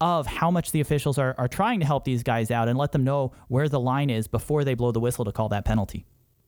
of 0.02 0.28
how 0.28 0.52
much 0.52 0.72
the 0.72 0.82
officials 0.82 1.18
are, 1.18 1.36
are 1.38 1.48
trying 1.48 1.80
to 1.80 1.86
help 1.86 2.04
these 2.04 2.24
guys 2.24 2.52
out 2.52 2.68
and 2.68 2.78
let 2.78 2.92
them 2.92 3.04
know 3.04 3.32
where 3.48 3.70
the 3.70 3.80
line 3.80 4.10
is 4.10 4.28
before 4.28 4.64
they 4.64 4.74
blow 4.74 4.92
the 4.92 5.00
whistle 5.00 5.26
to 5.26 5.32
call 5.32 5.50
that 5.50 5.66
penalty. 5.66 6.06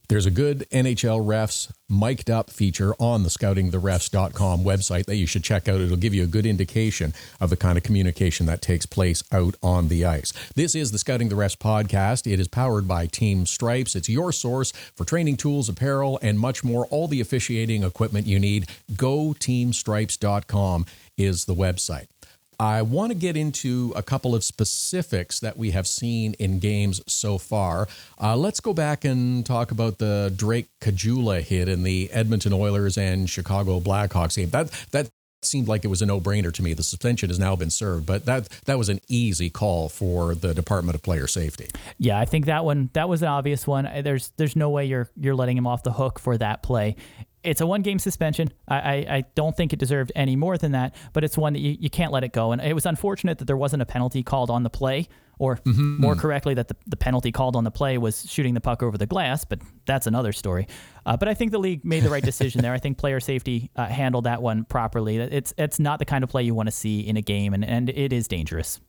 There's 0.09 0.25
a 0.25 0.31
good 0.31 0.65
NHL 0.71 1.25
refs 1.25 1.69
mic'd 1.89 2.29
up 2.29 2.49
feature 2.49 2.93
on 2.97 3.23
the 3.23 3.29
scoutingtherefs.com 3.29 4.63
website 4.63 5.05
that 5.05 5.17
you 5.17 5.25
should 5.25 5.43
check 5.43 5.67
out. 5.67 5.81
It'll 5.81 5.97
give 5.97 6.13
you 6.13 6.23
a 6.23 6.27
good 6.27 6.45
indication 6.45 7.13
of 7.41 7.49
the 7.49 7.57
kind 7.57 7.77
of 7.77 7.83
communication 7.83 8.45
that 8.45 8.61
takes 8.61 8.85
place 8.85 9.21
out 9.33 9.55
on 9.61 9.89
the 9.89 10.05
ice. 10.05 10.31
This 10.55 10.75
is 10.75 10.91
the 10.93 10.97
Scouting 10.97 11.27
the 11.27 11.35
Refs 11.35 11.57
podcast. 11.57 12.31
It 12.31 12.39
is 12.39 12.47
powered 12.47 12.87
by 12.87 13.07
Team 13.07 13.45
Stripes. 13.45 13.97
It's 13.97 14.07
your 14.07 14.31
source 14.31 14.71
for 14.95 15.03
training 15.03 15.37
tools, 15.37 15.67
apparel, 15.67 16.19
and 16.21 16.39
much 16.39 16.63
more. 16.63 16.85
All 16.85 17.09
the 17.09 17.19
officiating 17.19 17.83
equipment 17.83 18.27
you 18.27 18.39
need. 18.39 18.69
Go 18.95 19.17
GoTeamStripes.com 19.33 20.85
is 21.17 21.45
the 21.45 21.55
website. 21.55 22.07
I 22.59 22.81
want 22.81 23.11
to 23.11 23.17
get 23.17 23.37
into 23.37 23.93
a 23.95 24.01
couple 24.01 24.33
of 24.33 24.43
specifics 24.43 25.39
that 25.39 25.57
we 25.57 25.71
have 25.71 25.87
seen 25.87 26.33
in 26.35 26.59
games 26.59 27.01
so 27.07 27.37
far. 27.37 27.87
Uh, 28.19 28.35
let's 28.35 28.59
go 28.59 28.73
back 28.73 29.05
and 29.05 29.45
talk 29.45 29.71
about 29.71 29.99
the 29.99 30.33
Drake 30.35 30.67
Caggiula 30.81 31.41
hit 31.41 31.69
in 31.69 31.83
the 31.83 32.09
Edmonton 32.11 32.53
Oilers 32.53 32.97
and 32.97 33.29
Chicago 33.29 33.79
Blackhawks 33.79 34.37
game. 34.37 34.49
That 34.49 34.71
that 34.91 35.09
seemed 35.43 35.67
like 35.67 35.85
it 35.85 35.87
was 35.87 36.01
a 36.01 36.05
no-brainer 36.05 36.51
to 36.51 36.63
me. 36.63 36.73
The 36.73 36.81
suspension 36.81 37.29
has 37.29 37.37
now 37.37 37.55
been 37.55 37.69
served, 37.69 38.07
but 38.07 38.25
that 38.25 38.49
that 38.65 38.77
was 38.77 38.89
an 38.89 38.99
easy 39.07 39.51
call 39.51 39.87
for 39.87 40.33
the 40.33 40.55
Department 40.55 40.95
of 40.95 41.03
Player 41.03 41.27
Safety. 41.27 41.69
Yeah, 41.99 42.19
I 42.19 42.25
think 42.25 42.47
that 42.47 42.65
one 42.65 42.89
that 42.93 43.07
was 43.07 43.21
an 43.21 43.27
obvious 43.27 43.67
one. 43.67 43.87
There's 44.01 44.31
there's 44.37 44.55
no 44.55 44.71
way 44.71 44.85
you're 44.85 45.09
you're 45.15 45.35
letting 45.35 45.57
him 45.57 45.67
off 45.67 45.83
the 45.83 45.91
hook 45.93 46.17
for 46.19 46.37
that 46.39 46.63
play 46.63 46.95
it's 47.47 47.61
a 47.61 47.65
one 47.65 47.81
game 47.81 47.97
suspension. 47.97 48.51
I, 48.67 48.75
I, 48.75 48.93
I, 48.93 49.23
don't 49.33 49.55
think 49.55 49.71
it 49.71 49.79
deserved 49.79 50.11
any 50.15 50.35
more 50.35 50.57
than 50.57 50.73
that, 50.73 50.95
but 51.13 51.23
it's 51.23 51.37
one 51.37 51.53
that 51.53 51.59
you, 51.59 51.77
you 51.79 51.89
can't 51.89 52.11
let 52.11 52.25
it 52.25 52.33
go. 52.33 52.51
And 52.51 52.61
it 52.61 52.73
was 52.73 52.85
unfortunate 52.85 53.37
that 53.37 53.45
there 53.45 53.55
wasn't 53.55 53.81
a 53.81 53.85
penalty 53.85 54.21
called 54.21 54.49
on 54.49 54.63
the 54.63 54.69
play, 54.69 55.07
or 55.39 55.55
mm-hmm. 55.57 56.01
more 56.01 56.15
correctly, 56.15 56.53
that 56.55 56.67
the, 56.67 56.75
the 56.87 56.97
penalty 56.97 57.31
called 57.31 57.55
on 57.55 57.63
the 57.63 57.71
play 57.71 57.97
was 57.97 58.29
shooting 58.29 58.53
the 58.53 58.59
puck 58.59 58.83
over 58.83 58.97
the 58.97 59.05
glass, 59.05 59.45
but 59.45 59.59
that's 59.85 60.07
another 60.07 60.33
story. 60.33 60.67
Uh, 61.05 61.15
but 61.15 61.29
I 61.29 61.33
think 61.33 61.51
the 61.51 61.59
league 61.59 61.85
made 61.85 62.03
the 62.03 62.09
right 62.09 62.23
decision 62.23 62.61
there. 62.61 62.73
I 62.73 62.79
think 62.79 62.97
player 62.97 63.21
safety 63.21 63.71
uh, 63.75 63.85
handled 63.85 64.25
that 64.25 64.41
one 64.41 64.65
properly. 64.65 65.17
It's, 65.17 65.53
it's 65.57 65.79
not 65.79 65.99
the 65.99 66.05
kind 66.05 66.23
of 66.23 66.29
play 66.29 66.43
you 66.43 66.53
want 66.53 66.67
to 66.67 66.71
see 66.71 66.99
in 66.99 67.15
a 67.15 67.21
game, 67.21 67.53
and, 67.53 67.63
and 67.63 67.89
it 67.89 68.11
is 68.11 68.27
dangerous. 68.27 68.81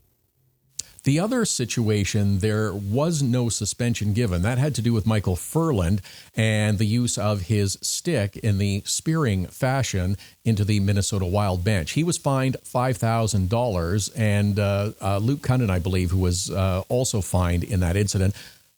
The 1.09 1.21
other 1.21 1.47
situation, 1.47 2.41
there 2.41 2.71
was 2.71 3.23
no 3.23 3.49
suspension 3.49 4.13
given. 4.13 4.43
That 4.43 4.59
had 4.59 4.75
to 4.75 4.83
do 4.83 4.93
with 4.93 5.07
Michael 5.07 5.37
Ferland 5.37 6.03
and 6.37 6.77
the 6.77 6.85
use 6.85 7.17
of 7.17 7.41
his 7.41 7.79
stick 7.81 8.37
in 8.37 8.59
the 8.59 8.83
spearing 8.85 9.47
fashion 9.47 10.19
into 10.45 10.67
the 10.67 10.81
Minnesota 10.81 11.25
Wild 11.25 11.65
bench. 11.65 11.93
He 11.93 12.05
was 12.05 12.19
fined 12.19 12.59
$5,000, 12.63 14.11
and 14.17 14.59
uh, 14.59 14.93
uh, 15.01 15.17
Luke 15.17 15.41
Kunin, 15.41 15.71
I 15.71 15.79
believe, 15.79 16.11
who 16.11 16.19
was 16.19 16.51
uh, 16.51 16.83
also 16.91 17.23
fined 17.23 17.65
in 17.65 17.81
that 17.81 17.97
incident. 17.97 18.35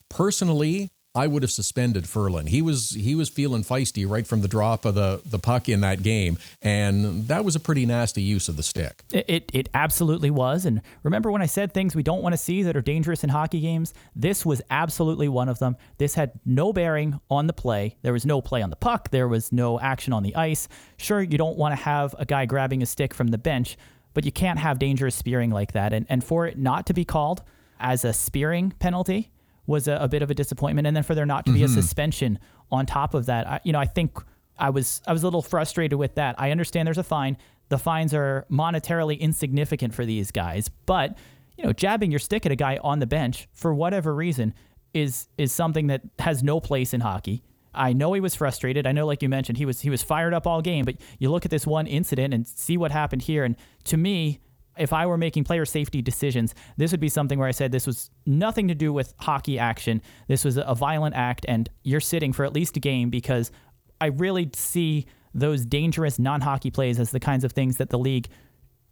Personally, 0.07 0.89
I 1.13 1.27
would 1.27 1.43
have 1.43 1.51
suspended 1.51 2.07
Ferland. 2.07 2.49
He 2.49 2.61
was 2.61 2.91
he 2.91 3.15
was 3.15 3.27
feeling 3.27 3.63
feisty 3.63 4.09
right 4.09 4.25
from 4.25 4.41
the 4.41 4.47
drop 4.47 4.85
of 4.85 4.95
the, 4.95 5.21
the 5.25 5.39
puck 5.39 5.67
in 5.67 5.81
that 5.81 6.03
game, 6.03 6.37
and 6.61 7.27
that 7.27 7.43
was 7.43 7.53
a 7.53 7.59
pretty 7.59 7.85
nasty 7.85 8.21
use 8.21 8.47
of 8.47 8.55
the 8.55 8.63
stick. 8.63 9.03
It, 9.11 9.25
it, 9.27 9.51
it 9.53 9.69
absolutely 9.73 10.31
was. 10.31 10.65
And 10.65 10.81
remember 11.03 11.29
when 11.29 11.41
I 11.41 11.47
said 11.47 11.73
things 11.73 11.95
we 11.95 12.03
don't 12.03 12.21
want 12.21 12.31
to 12.31 12.37
see 12.37 12.63
that 12.63 12.77
are 12.77 12.81
dangerous 12.81 13.25
in 13.25 13.29
hockey 13.29 13.59
games? 13.59 13.93
This 14.15 14.45
was 14.45 14.61
absolutely 14.71 15.27
one 15.27 15.49
of 15.49 15.59
them. 15.59 15.75
This 15.97 16.15
had 16.15 16.31
no 16.45 16.71
bearing 16.71 17.19
on 17.29 17.47
the 17.47 17.53
play. 17.53 17.97
There 18.03 18.13
was 18.13 18.25
no 18.25 18.41
play 18.41 18.61
on 18.61 18.69
the 18.69 18.77
puck. 18.77 19.09
There 19.09 19.27
was 19.27 19.51
no 19.51 19.81
action 19.81 20.13
on 20.13 20.23
the 20.23 20.33
ice. 20.35 20.69
Sure, 20.95 21.21
you 21.21 21.37
don't 21.37 21.57
want 21.57 21.73
to 21.73 21.83
have 21.83 22.15
a 22.19 22.25
guy 22.25 22.45
grabbing 22.45 22.81
a 22.81 22.85
stick 22.85 23.13
from 23.13 23.27
the 23.27 23.37
bench, 23.37 23.77
but 24.13 24.23
you 24.23 24.31
can't 24.31 24.59
have 24.59 24.79
dangerous 24.79 25.15
spearing 25.15 25.51
like 25.51 25.73
that. 25.73 25.91
And 25.91 26.05
and 26.07 26.23
for 26.23 26.47
it 26.47 26.57
not 26.57 26.85
to 26.85 26.93
be 26.93 27.03
called 27.03 27.43
as 27.81 28.05
a 28.05 28.13
spearing 28.13 28.71
penalty 28.79 29.29
was 29.71 29.87
a, 29.87 29.95
a, 29.95 30.07
bit 30.07 30.21
of 30.21 30.29
a 30.29 30.35
disappointment, 30.35 30.85
and 30.85 30.95
then 30.95 31.03
for 31.03 31.15
there 31.15 31.25
not 31.25 31.45
to 31.47 31.51
be 31.51 31.59
mm-hmm. 31.59 31.65
a 31.65 31.81
suspension 31.81 32.39
on 32.71 32.85
top 32.85 33.13
of 33.13 33.25
that, 33.25 33.47
I, 33.47 33.59
you 33.63 33.73
know, 33.73 33.79
I 33.79 33.85
think 33.85 34.17
I 34.59 34.69
was 34.69 35.01
I 35.07 35.13
was 35.13 35.23
a 35.23 35.25
little 35.25 35.41
frustrated 35.41 35.97
with 35.97 36.15
that. 36.15 36.35
I 36.37 36.51
understand 36.51 36.87
there's 36.87 36.97
a 36.97 37.03
fine. 37.03 37.37
The 37.69 37.77
fines 37.77 38.13
are 38.13 38.45
monetarily 38.51 39.19
insignificant 39.19 39.93
for 39.93 40.05
these 40.05 40.31
guys, 40.31 40.69
but 40.85 41.17
you 41.57 41.63
know, 41.63 41.73
jabbing 41.73 42.11
your 42.11 42.19
stick 42.19 42.45
at 42.45 42.51
a 42.51 42.55
guy 42.55 42.79
on 42.83 42.99
the 42.99 43.07
bench 43.07 43.47
for 43.53 43.73
whatever 43.73 44.13
reason 44.13 44.53
is 44.93 45.27
is 45.37 45.51
something 45.51 45.87
that 45.87 46.01
has 46.19 46.43
no 46.43 46.59
place 46.59 46.93
in 46.93 47.01
hockey. 47.01 47.43
I 47.73 47.93
know 47.93 48.11
he 48.13 48.19
was 48.19 48.35
frustrated. 48.35 48.85
I 48.85 48.91
know, 48.91 49.05
like 49.05 49.21
you 49.21 49.29
mentioned, 49.29 49.57
he 49.57 49.65
was 49.65 49.81
he 49.81 49.89
was 49.89 50.03
fired 50.03 50.33
up 50.33 50.45
all 50.45 50.61
game. 50.61 50.85
But 50.85 50.95
you 51.19 51.29
look 51.29 51.45
at 51.45 51.51
this 51.51 51.65
one 51.65 51.87
incident 51.87 52.33
and 52.33 52.45
see 52.47 52.77
what 52.77 52.91
happened 52.91 53.23
here, 53.23 53.43
and 53.43 53.55
to 53.85 53.97
me, 53.97 54.39
if 54.77 54.93
I 54.93 55.05
were 55.05 55.17
making 55.17 55.43
player 55.43 55.65
safety 55.65 56.01
decisions, 56.01 56.55
this 56.77 56.91
would 56.91 56.99
be 56.99 57.09
something 57.09 57.37
where 57.37 57.47
I 57.47 57.51
said 57.51 57.71
this 57.71 57.87
was 57.87 58.09
nothing 58.25 58.67
to 58.67 58.75
do 58.75 58.93
with 58.93 59.13
hockey 59.19 59.59
action. 59.59 60.01
This 60.27 60.45
was 60.45 60.57
a 60.57 60.75
violent 60.75 61.15
act, 61.15 61.45
and 61.47 61.69
you're 61.83 61.99
sitting 61.99 62.33
for 62.33 62.45
at 62.45 62.53
least 62.53 62.77
a 62.77 62.79
game 62.79 63.09
because 63.09 63.51
I 63.99 64.07
really 64.07 64.49
see 64.55 65.05
those 65.33 65.65
dangerous 65.65 66.19
non 66.19 66.41
hockey 66.41 66.71
plays 66.71 66.99
as 66.99 67.11
the 67.11 67.19
kinds 67.19 67.43
of 67.43 67.51
things 67.51 67.77
that 67.77 67.89
the 67.89 67.99
league 67.99 68.27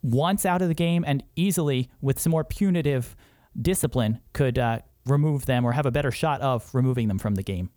wants 0.01 0.45
out 0.45 0.61
of 0.61 0.67
the 0.67 0.73
game 0.73 1.03
and 1.05 1.23
easily, 1.35 1.89
with 2.01 2.19
some 2.19 2.31
more 2.31 2.43
punitive 2.43 3.15
discipline, 3.59 4.19
could 4.33 4.57
uh, 4.57 4.79
remove 5.05 5.45
them 5.45 5.65
or 5.65 5.71
have 5.73 5.85
a 5.85 5.91
better 5.91 6.11
shot 6.11 6.41
of 6.41 6.69
removing 6.73 7.07
them 7.07 7.19
from 7.19 7.35
the 7.35 7.43
game. 7.43 7.69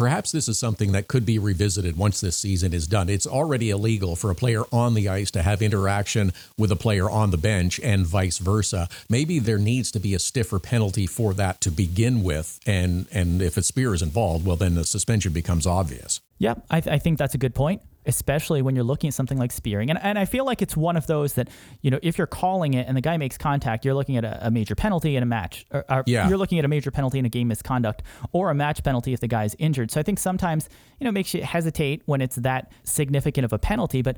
Perhaps 0.00 0.32
this 0.32 0.48
is 0.48 0.58
something 0.58 0.92
that 0.92 1.08
could 1.08 1.26
be 1.26 1.38
revisited 1.38 1.94
once 1.94 2.22
this 2.22 2.34
season 2.34 2.72
is 2.72 2.86
done. 2.86 3.10
It's 3.10 3.26
already 3.26 3.68
illegal 3.68 4.16
for 4.16 4.30
a 4.30 4.34
player 4.34 4.62
on 4.72 4.94
the 4.94 5.10
ice 5.10 5.30
to 5.32 5.42
have 5.42 5.60
interaction 5.60 6.32
with 6.56 6.72
a 6.72 6.76
player 6.76 7.10
on 7.10 7.32
the 7.32 7.36
bench 7.36 7.78
and 7.80 8.06
vice 8.06 8.38
versa. 8.38 8.88
Maybe 9.10 9.38
there 9.38 9.58
needs 9.58 9.90
to 9.90 10.00
be 10.00 10.14
a 10.14 10.18
stiffer 10.18 10.58
penalty 10.58 11.06
for 11.06 11.34
that 11.34 11.60
to 11.60 11.70
begin 11.70 12.22
with. 12.22 12.60
And, 12.64 13.08
and 13.12 13.42
if 13.42 13.58
a 13.58 13.62
spear 13.62 13.92
is 13.92 14.00
involved, 14.00 14.46
well, 14.46 14.56
then 14.56 14.74
the 14.74 14.84
suspension 14.84 15.34
becomes 15.34 15.66
obvious. 15.66 16.22
Yeah, 16.38 16.54
I, 16.70 16.80
th- 16.80 16.94
I 16.94 16.98
think 16.98 17.18
that's 17.18 17.34
a 17.34 17.38
good 17.38 17.54
point 17.54 17.82
especially 18.06 18.62
when 18.62 18.74
you're 18.74 18.84
looking 18.84 19.08
at 19.08 19.14
something 19.14 19.38
like 19.38 19.52
spearing. 19.52 19.90
And, 19.90 19.98
and 20.02 20.18
I 20.18 20.24
feel 20.24 20.44
like 20.44 20.62
it's 20.62 20.76
one 20.76 20.96
of 20.96 21.06
those 21.06 21.34
that, 21.34 21.48
you 21.82 21.90
know, 21.90 21.98
if 22.02 22.18
you're 22.18 22.26
calling 22.26 22.74
it 22.74 22.86
and 22.86 22.96
the 22.96 23.00
guy 23.00 23.16
makes 23.16 23.36
contact, 23.36 23.84
you're 23.84 23.94
looking 23.94 24.16
at 24.16 24.24
a, 24.24 24.46
a 24.46 24.50
major 24.50 24.74
penalty 24.74 25.16
in 25.16 25.22
a 25.22 25.26
match. 25.26 25.66
Or, 25.70 25.84
or 25.88 26.04
yeah. 26.06 26.28
You're 26.28 26.38
looking 26.38 26.58
at 26.58 26.64
a 26.64 26.68
major 26.68 26.90
penalty 26.90 27.18
in 27.18 27.26
a 27.26 27.28
game 27.28 27.48
misconduct 27.48 28.02
or 28.32 28.50
a 28.50 28.54
match 28.54 28.82
penalty 28.82 29.12
if 29.12 29.20
the 29.20 29.28
guy's 29.28 29.54
injured. 29.58 29.90
So 29.90 30.00
I 30.00 30.02
think 30.02 30.18
sometimes, 30.18 30.68
you 30.98 31.04
know, 31.04 31.12
makes 31.12 31.34
you 31.34 31.42
hesitate 31.42 32.02
when 32.06 32.20
it's 32.20 32.36
that 32.36 32.72
significant 32.84 33.44
of 33.44 33.52
a 33.52 33.58
penalty. 33.58 34.02
But 34.02 34.16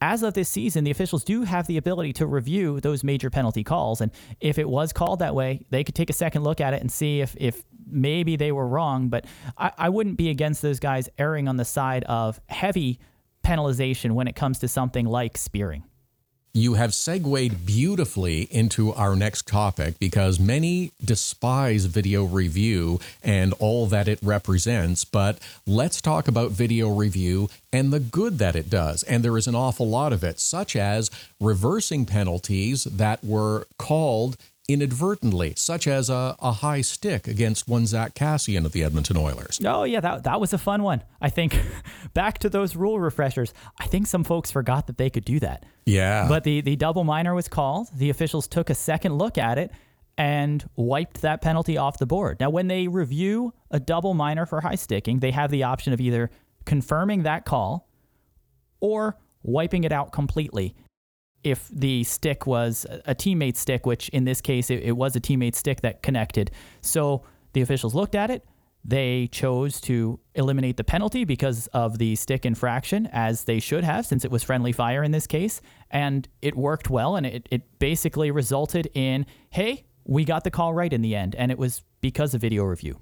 as 0.00 0.24
of 0.24 0.34
this 0.34 0.48
season, 0.48 0.82
the 0.82 0.90
officials 0.90 1.22
do 1.22 1.42
have 1.42 1.68
the 1.68 1.76
ability 1.76 2.12
to 2.14 2.26
review 2.26 2.80
those 2.80 3.04
major 3.04 3.30
penalty 3.30 3.62
calls. 3.62 4.00
And 4.00 4.10
if 4.40 4.58
it 4.58 4.68
was 4.68 4.92
called 4.92 5.20
that 5.20 5.32
way, 5.32 5.64
they 5.70 5.84
could 5.84 5.94
take 5.94 6.10
a 6.10 6.12
second 6.12 6.42
look 6.42 6.60
at 6.60 6.74
it 6.74 6.80
and 6.80 6.90
see 6.90 7.20
if, 7.20 7.36
if 7.38 7.62
maybe 7.86 8.34
they 8.34 8.50
were 8.50 8.66
wrong. 8.66 9.08
But 9.10 9.26
I, 9.56 9.70
I 9.78 9.88
wouldn't 9.90 10.16
be 10.16 10.28
against 10.28 10.60
those 10.60 10.80
guys 10.80 11.08
erring 11.18 11.46
on 11.46 11.56
the 11.56 11.64
side 11.64 12.02
of 12.04 12.40
heavy 12.48 12.98
penalization 13.42 14.12
when 14.12 14.28
it 14.28 14.36
comes 14.36 14.58
to 14.60 14.68
something 14.68 15.06
like 15.06 15.36
spearing. 15.36 15.84
You 16.54 16.74
have 16.74 16.92
segued 16.92 17.64
beautifully 17.64 18.42
into 18.42 18.92
our 18.92 19.16
next 19.16 19.48
topic 19.48 19.98
because 19.98 20.38
many 20.38 20.92
despise 21.02 21.86
video 21.86 22.24
review 22.24 23.00
and 23.22 23.54
all 23.54 23.86
that 23.86 24.06
it 24.06 24.18
represents. 24.22 25.06
But 25.06 25.38
let's 25.66 26.02
talk 26.02 26.28
about 26.28 26.50
video 26.50 26.90
review 26.90 27.48
and 27.72 27.90
the 27.90 28.00
good 28.00 28.36
that 28.36 28.54
it 28.54 28.68
does. 28.68 29.02
And 29.04 29.24
there 29.24 29.38
is 29.38 29.46
an 29.46 29.54
awful 29.54 29.88
lot 29.88 30.12
of 30.12 30.22
it, 30.22 30.38
such 30.38 30.76
as 30.76 31.10
reversing 31.40 32.04
penalties 32.04 32.84
that 32.84 33.24
were 33.24 33.66
called 33.78 34.36
inadvertently, 34.68 35.54
such 35.56 35.86
as 35.86 36.08
a, 36.08 36.36
a 36.40 36.52
high 36.52 36.80
stick 36.80 37.26
against 37.26 37.68
one 37.68 37.86
Zack 37.86 38.14
Kassian 38.14 38.64
of 38.64 38.72
the 38.72 38.84
Edmonton 38.84 39.16
Oilers. 39.16 39.60
Oh, 39.64 39.84
yeah, 39.84 40.00
that, 40.00 40.24
that 40.24 40.40
was 40.40 40.52
a 40.52 40.58
fun 40.58 40.82
one. 40.82 41.02
I 41.20 41.30
think 41.30 41.58
back 42.14 42.38
to 42.40 42.48
those 42.48 42.76
rule 42.76 43.00
refreshers, 43.00 43.52
I 43.78 43.86
think 43.86 44.06
some 44.06 44.24
folks 44.24 44.50
forgot 44.50 44.86
that 44.86 44.98
they 44.98 45.10
could 45.10 45.24
do 45.24 45.40
that. 45.40 45.64
Yeah. 45.84 46.28
But 46.28 46.44
the, 46.44 46.60
the 46.60 46.76
double 46.76 47.04
minor 47.04 47.34
was 47.34 47.48
called. 47.48 47.88
The 47.94 48.10
officials 48.10 48.46
took 48.46 48.70
a 48.70 48.74
second 48.74 49.18
look 49.18 49.36
at 49.36 49.58
it 49.58 49.72
and 50.16 50.68
wiped 50.76 51.22
that 51.22 51.40
penalty 51.40 51.76
off 51.76 51.98
the 51.98 52.06
board. 52.06 52.38
Now, 52.38 52.50
when 52.50 52.68
they 52.68 52.86
review 52.86 53.54
a 53.70 53.80
double 53.80 54.14
minor 54.14 54.46
for 54.46 54.60
high 54.60 54.74
sticking, 54.76 55.20
they 55.20 55.30
have 55.30 55.50
the 55.50 55.64
option 55.64 55.92
of 55.92 56.00
either 56.00 56.30
confirming 56.64 57.24
that 57.24 57.44
call 57.44 57.88
or 58.80 59.16
wiping 59.42 59.84
it 59.84 59.92
out 59.92 60.12
completely 60.12 60.76
if 61.44 61.68
the 61.68 62.04
stick 62.04 62.46
was 62.46 62.86
a 63.06 63.14
teammate 63.14 63.56
stick, 63.56 63.86
which 63.86 64.08
in 64.10 64.24
this 64.24 64.40
case 64.40 64.70
it, 64.70 64.82
it, 64.82 64.92
was 64.92 65.16
a 65.16 65.20
teammate 65.20 65.54
stick 65.54 65.80
that 65.80 66.02
connected. 66.02 66.50
So 66.80 67.22
the 67.52 67.60
officials 67.60 67.94
looked 67.94 68.14
at 68.14 68.30
it. 68.30 68.44
They 68.84 69.28
chose 69.28 69.80
to 69.82 70.18
eliminate 70.34 70.76
the 70.76 70.84
penalty 70.84 71.24
because 71.24 71.68
of 71.68 71.98
the 71.98 72.16
stick 72.16 72.44
infraction, 72.44 73.08
as 73.12 73.44
they 73.44 73.60
should 73.60 73.84
have, 73.84 74.06
since 74.06 74.24
it 74.24 74.30
was 74.30 74.42
friendly 74.42 74.72
fire 74.72 75.04
in 75.04 75.12
this 75.12 75.26
case. 75.26 75.60
And 75.90 76.28
it 76.40 76.56
worked 76.56 76.90
well, 76.90 77.14
and 77.14 77.24
it, 77.24 77.48
it 77.50 77.78
basically 77.78 78.30
resulted 78.30 78.88
in 78.94 79.26
hey, 79.50 79.84
we 80.04 80.24
got 80.24 80.42
the 80.42 80.50
call 80.50 80.74
right 80.74 80.92
in 80.92 81.00
the 81.00 81.14
end. 81.14 81.36
And 81.36 81.52
it 81.52 81.58
was 81.58 81.82
because 82.00 82.34
of 82.34 82.40
video 82.40 82.64
review. 82.64 82.98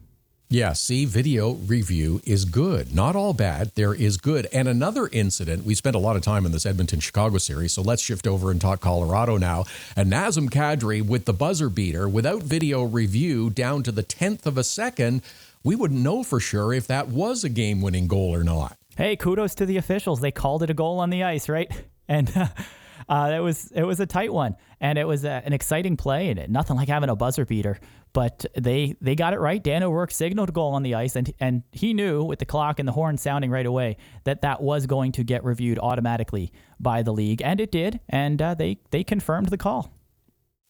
Yeah, 0.52 0.72
see, 0.72 1.04
video 1.04 1.52
review 1.52 2.20
is 2.24 2.44
good. 2.44 2.92
Not 2.92 3.14
all 3.14 3.32
bad. 3.32 3.70
There 3.76 3.94
is 3.94 4.16
good. 4.16 4.48
And 4.52 4.66
another 4.66 5.06
incident, 5.12 5.64
we 5.64 5.76
spent 5.76 5.94
a 5.94 6.00
lot 6.00 6.16
of 6.16 6.22
time 6.22 6.44
in 6.44 6.50
this 6.50 6.66
Edmonton 6.66 6.98
Chicago 6.98 7.38
series, 7.38 7.72
so 7.72 7.82
let's 7.82 8.02
shift 8.02 8.26
over 8.26 8.50
and 8.50 8.60
talk 8.60 8.80
Colorado 8.80 9.36
now. 9.36 9.66
And 9.94 10.10
Nazem 10.12 10.50
Kadri 10.50 11.06
with 11.06 11.24
the 11.24 11.32
buzzer 11.32 11.68
beater 11.68 12.08
without 12.08 12.42
video 12.42 12.82
review 12.82 13.50
down 13.50 13.84
to 13.84 13.92
the 13.92 14.02
10th 14.02 14.44
of 14.44 14.58
a 14.58 14.64
second. 14.64 15.22
we 15.62 15.76
wouldn't 15.76 16.00
know 16.00 16.24
for 16.24 16.40
sure 16.40 16.72
if 16.72 16.88
that 16.88 17.06
was 17.06 17.44
a 17.44 17.48
game 17.48 17.80
winning 17.80 18.08
goal 18.08 18.34
or 18.34 18.42
not. 18.42 18.76
Hey, 18.96 19.14
kudos 19.14 19.54
to 19.54 19.66
the 19.66 19.76
officials. 19.76 20.20
They 20.20 20.32
called 20.32 20.64
it 20.64 20.70
a 20.70 20.74
goal 20.74 20.98
on 20.98 21.10
the 21.10 21.22
ice, 21.22 21.48
right? 21.48 21.70
And 22.08 22.28
uh, 23.08 23.32
it 23.36 23.38
was 23.38 23.70
it 23.70 23.84
was 23.84 24.00
a 24.00 24.06
tight 24.06 24.32
one, 24.32 24.56
and 24.80 24.98
it 24.98 25.06
was 25.06 25.24
a, 25.24 25.42
an 25.44 25.52
exciting 25.52 25.96
play, 25.96 26.30
and 26.30 26.48
nothing 26.50 26.76
like 26.76 26.88
having 26.88 27.08
a 27.08 27.14
buzzer 27.14 27.44
beater. 27.44 27.78
But 28.12 28.46
they 28.56 28.96
they 29.00 29.14
got 29.14 29.34
it 29.34 29.40
right. 29.40 29.62
Dan 29.62 29.82
O'Rourke 29.82 30.10
signaled 30.10 30.48
a 30.48 30.52
goal 30.52 30.72
on 30.74 30.82
the 30.82 30.94
ice, 30.94 31.16
and 31.16 31.32
and 31.38 31.62
he 31.72 31.94
knew 31.94 32.24
with 32.24 32.38
the 32.40 32.44
clock 32.44 32.78
and 32.78 32.88
the 32.88 32.92
horn 32.92 33.18
sounding 33.18 33.50
right 33.50 33.66
away 33.66 33.96
that 34.24 34.42
that 34.42 34.62
was 34.62 34.86
going 34.86 35.12
to 35.12 35.24
get 35.24 35.44
reviewed 35.44 35.78
automatically 35.78 36.52
by 36.80 37.02
the 37.02 37.12
league, 37.12 37.40
and 37.42 37.60
it 37.60 37.70
did. 37.70 38.00
And 38.08 38.40
uh, 38.42 38.54
they 38.54 38.78
they 38.90 39.04
confirmed 39.04 39.48
the 39.48 39.58
call. 39.58 39.92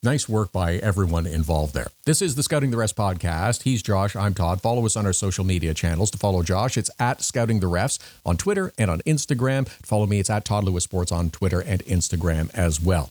Nice 0.03 0.27
work 0.27 0.51
by 0.51 0.77
everyone 0.77 1.27
involved 1.27 1.75
there. 1.75 1.89
This 2.07 2.23
is 2.23 2.35
the 2.35 2.43
Scouting 2.43 2.71
the 2.71 2.79
Refs 2.79 2.95
podcast. 2.95 3.65
He's 3.65 3.83
Josh. 3.83 4.17
I'm 4.17 4.33
Todd. 4.33 4.63
Follow 4.63 4.87
us 4.87 4.97
on 4.97 5.05
our 5.05 5.13
social 5.13 5.45
media 5.45 5.75
channels. 5.75 6.11
To 6.13 6.19
follow 6.19 6.43
Josh, 6.43 6.79
it's 6.79 6.91
at 6.99 7.21
Scouting 7.21 7.61
the 7.61 7.67
Refs 7.69 7.99
on 8.25 8.39
Twitter 8.39 8.73
and 8.79 8.91
on 8.91 9.01
Instagram. 9.01 9.67
To 9.67 9.87
follow 9.87 10.07
me, 10.07 10.19
it's 10.19 10.31
at 10.31 10.47
Todd 10.47 10.65
Lewis 10.65 10.85
Sports 10.85 11.13
on 11.13 11.29
Twitter 11.29 11.61
and 11.61 11.85
Instagram 11.85 12.49
as 12.55 12.81
well. 12.81 13.11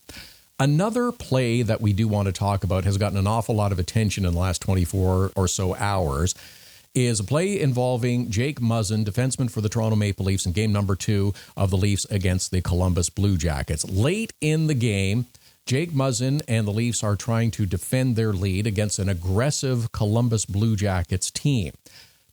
Another 0.59 1.13
play 1.13 1.61
that 1.61 1.79
we 1.79 1.93
do 1.93 2.05
want 2.09 2.25
to 2.25 2.33
talk 2.33 2.65
about 2.65 2.83
has 2.83 2.97
gotten 2.97 3.17
an 3.17 3.27
awful 3.27 3.55
lot 3.55 3.71
of 3.71 3.79
attention 3.79 4.25
in 4.25 4.33
the 4.33 4.39
last 4.39 4.61
24 4.61 5.31
or 5.33 5.47
so 5.47 5.73
hours. 5.75 6.35
Is 6.93 7.19
a 7.19 7.23
play 7.23 7.61
involving 7.61 8.29
Jake 8.29 8.59
Muzzin, 8.59 9.05
defenseman 9.05 9.49
for 9.49 9.61
the 9.61 9.69
Toronto 9.69 9.95
Maple 9.95 10.25
Leafs, 10.25 10.45
in 10.45 10.51
game 10.51 10.73
number 10.73 10.95
two 10.95 11.33
of 11.55 11.69
the 11.69 11.77
Leafs 11.77 12.03
against 12.05 12.51
the 12.51 12.61
Columbus 12.61 13.09
Blue 13.09 13.37
Jackets. 13.37 13.89
Late 13.89 14.33
in 14.41 14.67
the 14.67 14.73
game, 14.73 15.27
Jake 15.65 15.91
Muzzin 15.91 16.41
and 16.47 16.67
the 16.67 16.71
Leafs 16.71 17.03
are 17.03 17.15
trying 17.15 17.51
to 17.51 17.65
defend 17.65 18.15
their 18.15 18.33
lead 18.33 18.65
against 18.65 18.97
an 18.97 19.07
aggressive 19.07 19.91
Columbus 19.91 20.45
Blue 20.45 20.75
Jackets 20.75 21.29
team. 21.29 21.73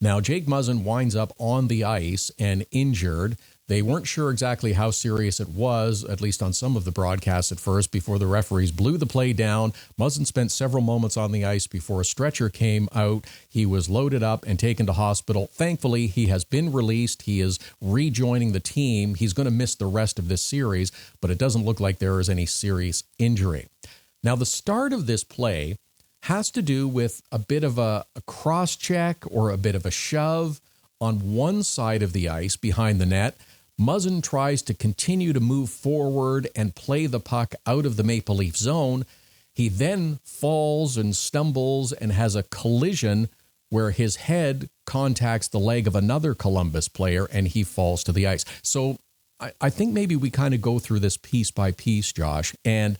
Now, 0.00 0.21
Jake 0.21 0.47
Muzzin 0.47 0.83
winds 0.83 1.14
up 1.14 1.33
on 1.38 1.68
the 1.68 1.85
ice 1.85 2.30
and 2.38 2.66
injured. 2.71 3.37
They 3.69 3.83
weren't 3.83 4.07
sure 4.07 4.31
exactly 4.31 4.75
how 4.75 4.93
serious 4.93 5.41
it 5.41 5.49
was, 5.49 6.05
at 6.05 6.21
least 6.21 6.41
on 6.41 6.53
some 6.53 6.77
of 6.77 6.85
the 6.85 6.93
broadcasts 6.93 7.51
at 7.51 7.59
first, 7.59 7.91
before 7.91 8.19
the 8.19 8.27
referees 8.27 8.71
blew 8.71 8.97
the 8.97 9.07
play 9.07 9.33
down. 9.33 9.73
Muzzin 9.99 10.25
spent 10.25 10.53
several 10.53 10.83
moments 10.83 11.17
on 11.17 11.33
the 11.33 11.45
ice 11.45 11.67
before 11.67 12.01
a 12.01 12.05
stretcher 12.05 12.49
came 12.49 12.89
out. 12.95 13.25
He 13.49 13.67
was 13.67 13.89
loaded 13.89 14.23
up 14.23 14.47
and 14.47 14.57
taken 14.57 14.87
to 14.87 14.93
hospital. 14.93 15.49
Thankfully, 15.53 16.07
he 16.07 16.27
has 16.27 16.45
been 16.45 16.73
released. 16.73 17.23
He 17.23 17.41
is 17.41 17.59
rejoining 17.81 18.53
the 18.53 18.61
team. 18.61 19.17
He's 19.17 19.33
going 19.33 19.47
to 19.47 19.51
miss 19.51 19.75
the 19.75 19.87
rest 19.87 20.21
of 20.21 20.29
this 20.29 20.43
series, 20.43 20.93
but 21.21 21.33
it 21.33 21.39
doesn't 21.39 21.65
look 21.65 21.81
like 21.81 21.99
there 21.99 22.21
is 22.21 22.31
any 22.31 22.47
serious 22.47 23.03
injury. 23.19 23.67
Now, 24.23 24.37
the 24.37 24.47
start 24.47 24.93
of 24.93 25.07
this 25.07 25.25
play 25.25 25.77
has 26.23 26.53
to 26.53 26.63
do 26.63 26.87
with 26.87 27.21
a 27.33 27.39
bit 27.39 27.65
of 27.65 27.79
a, 27.79 28.05
a 28.15 28.21
cross 28.23 28.77
check 28.77 29.25
or 29.29 29.51
a 29.51 29.57
bit 29.57 29.75
of 29.75 29.85
a 29.85 29.91
shove 29.91 30.61
on 31.01 31.35
one 31.35 31.63
side 31.63 32.03
of 32.03 32.13
the 32.13 32.29
ice 32.29 32.57
behind 32.57 33.01
the 33.01 33.07
net. 33.07 33.37
Muzzin 33.80 34.23
tries 34.23 34.62
to 34.62 34.75
continue 34.75 35.33
to 35.33 35.40
move 35.40 35.71
forward 35.71 36.49
and 36.56 36.75
play 36.75 37.06
the 37.06 37.21
puck 37.21 37.54
out 37.66 37.85
of 37.85 37.97
the 37.97 38.04
Maple 38.04 38.37
Leaf 38.37 38.56
zone. 38.56 39.04
He 39.52 39.68
then 39.68 40.18
falls 40.25 40.97
and 40.97 41.14
stumbles 41.14 41.92
and 41.92 42.12
has 42.12 42.35
a 42.35 42.42
collision 42.45 43.28
where 43.68 43.90
his 43.90 44.16
head 44.16 44.71
contacts 44.87 45.49
the 45.49 45.59
leg 45.59 45.87
of 45.87 45.95
another 45.95 46.35
Columbus 46.35 46.88
player 46.88 47.26
and 47.33 47.49
he 47.49 47.64
falls 47.64 48.04
to 48.04 48.12
the 48.12 48.26
ice. 48.26 48.45
So 48.62 48.99
I, 49.40 49.52
I 49.61 49.71
think 49.71 49.92
maybe 49.92 50.16
we 50.16 50.30
kind 50.30 50.54
of 50.54 50.62
go 50.62 50.78
through 50.78 51.00
this 51.00 51.16
piece 51.16 51.50
by 51.50 51.73
piece, 51.73 52.12
Josh, 52.12 52.54
and 52.64 52.97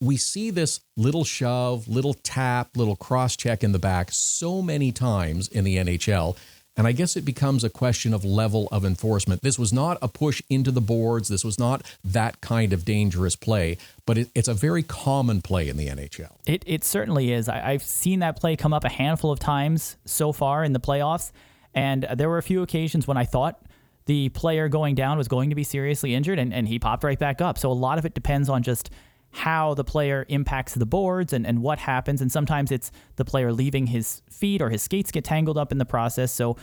we 0.00 0.16
see 0.16 0.50
this 0.50 0.80
little 0.96 1.24
shove, 1.24 1.86
little 1.86 2.14
tap, 2.14 2.76
little 2.76 2.96
cross 2.96 3.36
check 3.36 3.62
in 3.62 3.70
the 3.70 3.78
back 3.78 4.10
so 4.10 4.60
many 4.60 4.90
times 4.90 5.46
in 5.48 5.62
the 5.62 5.76
NHL. 5.76 6.36
And 6.76 6.86
I 6.86 6.92
guess 6.92 7.16
it 7.16 7.24
becomes 7.24 7.64
a 7.64 7.70
question 7.70 8.14
of 8.14 8.24
level 8.24 8.68
of 8.72 8.84
enforcement. 8.84 9.42
This 9.42 9.58
was 9.58 9.72
not 9.72 9.98
a 10.00 10.08
push 10.08 10.40
into 10.48 10.70
the 10.70 10.80
boards. 10.80 11.28
This 11.28 11.44
was 11.44 11.58
not 11.58 11.82
that 12.02 12.40
kind 12.40 12.72
of 12.72 12.84
dangerous 12.84 13.36
play, 13.36 13.76
but 14.06 14.16
it, 14.16 14.30
it's 14.34 14.48
a 14.48 14.54
very 14.54 14.82
common 14.82 15.42
play 15.42 15.68
in 15.68 15.76
the 15.76 15.88
NHL. 15.88 16.36
It, 16.46 16.64
it 16.66 16.82
certainly 16.82 17.32
is. 17.32 17.48
I, 17.48 17.72
I've 17.72 17.82
seen 17.82 18.20
that 18.20 18.40
play 18.40 18.56
come 18.56 18.72
up 18.72 18.84
a 18.84 18.88
handful 18.88 19.30
of 19.30 19.38
times 19.38 19.96
so 20.06 20.32
far 20.32 20.64
in 20.64 20.72
the 20.72 20.80
playoffs. 20.80 21.30
And 21.74 22.06
there 22.14 22.28
were 22.28 22.38
a 22.38 22.42
few 22.42 22.62
occasions 22.62 23.06
when 23.06 23.16
I 23.16 23.24
thought 23.24 23.60
the 24.06 24.30
player 24.30 24.68
going 24.68 24.94
down 24.94 25.18
was 25.18 25.28
going 25.28 25.50
to 25.50 25.54
be 25.54 25.64
seriously 25.64 26.14
injured, 26.14 26.38
and, 26.38 26.52
and 26.52 26.66
he 26.66 26.78
popped 26.78 27.04
right 27.04 27.18
back 27.18 27.40
up. 27.40 27.58
So 27.58 27.70
a 27.70 27.72
lot 27.72 27.98
of 27.98 28.04
it 28.04 28.14
depends 28.14 28.48
on 28.48 28.62
just 28.62 28.90
how 29.32 29.74
the 29.74 29.84
player 29.84 30.26
impacts 30.28 30.74
the 30.74 30.86
boards 30.86 31.32
and, 31.32 31.46
and 31.46 31.62
what 31.62 31.78
happens. 31.78 32.20
And 32.20 32.30
sometimes 32.30 32.70
it's 32.70 32.92
the 33.16 33.24
player 33.24 33.52
leaving 33.52 33.86
his 33.86 34.22
feet 34.30 34.60
or 34.60 34.70
his 34.70 34.82
skates 34.82 35.10
get 35.10 35.24
tangled 35.24 35.58
up 35.58 35.72
in 35.72 35.78
the 35.78 35.86
process. 35.86 36.32
So 36.32 36.56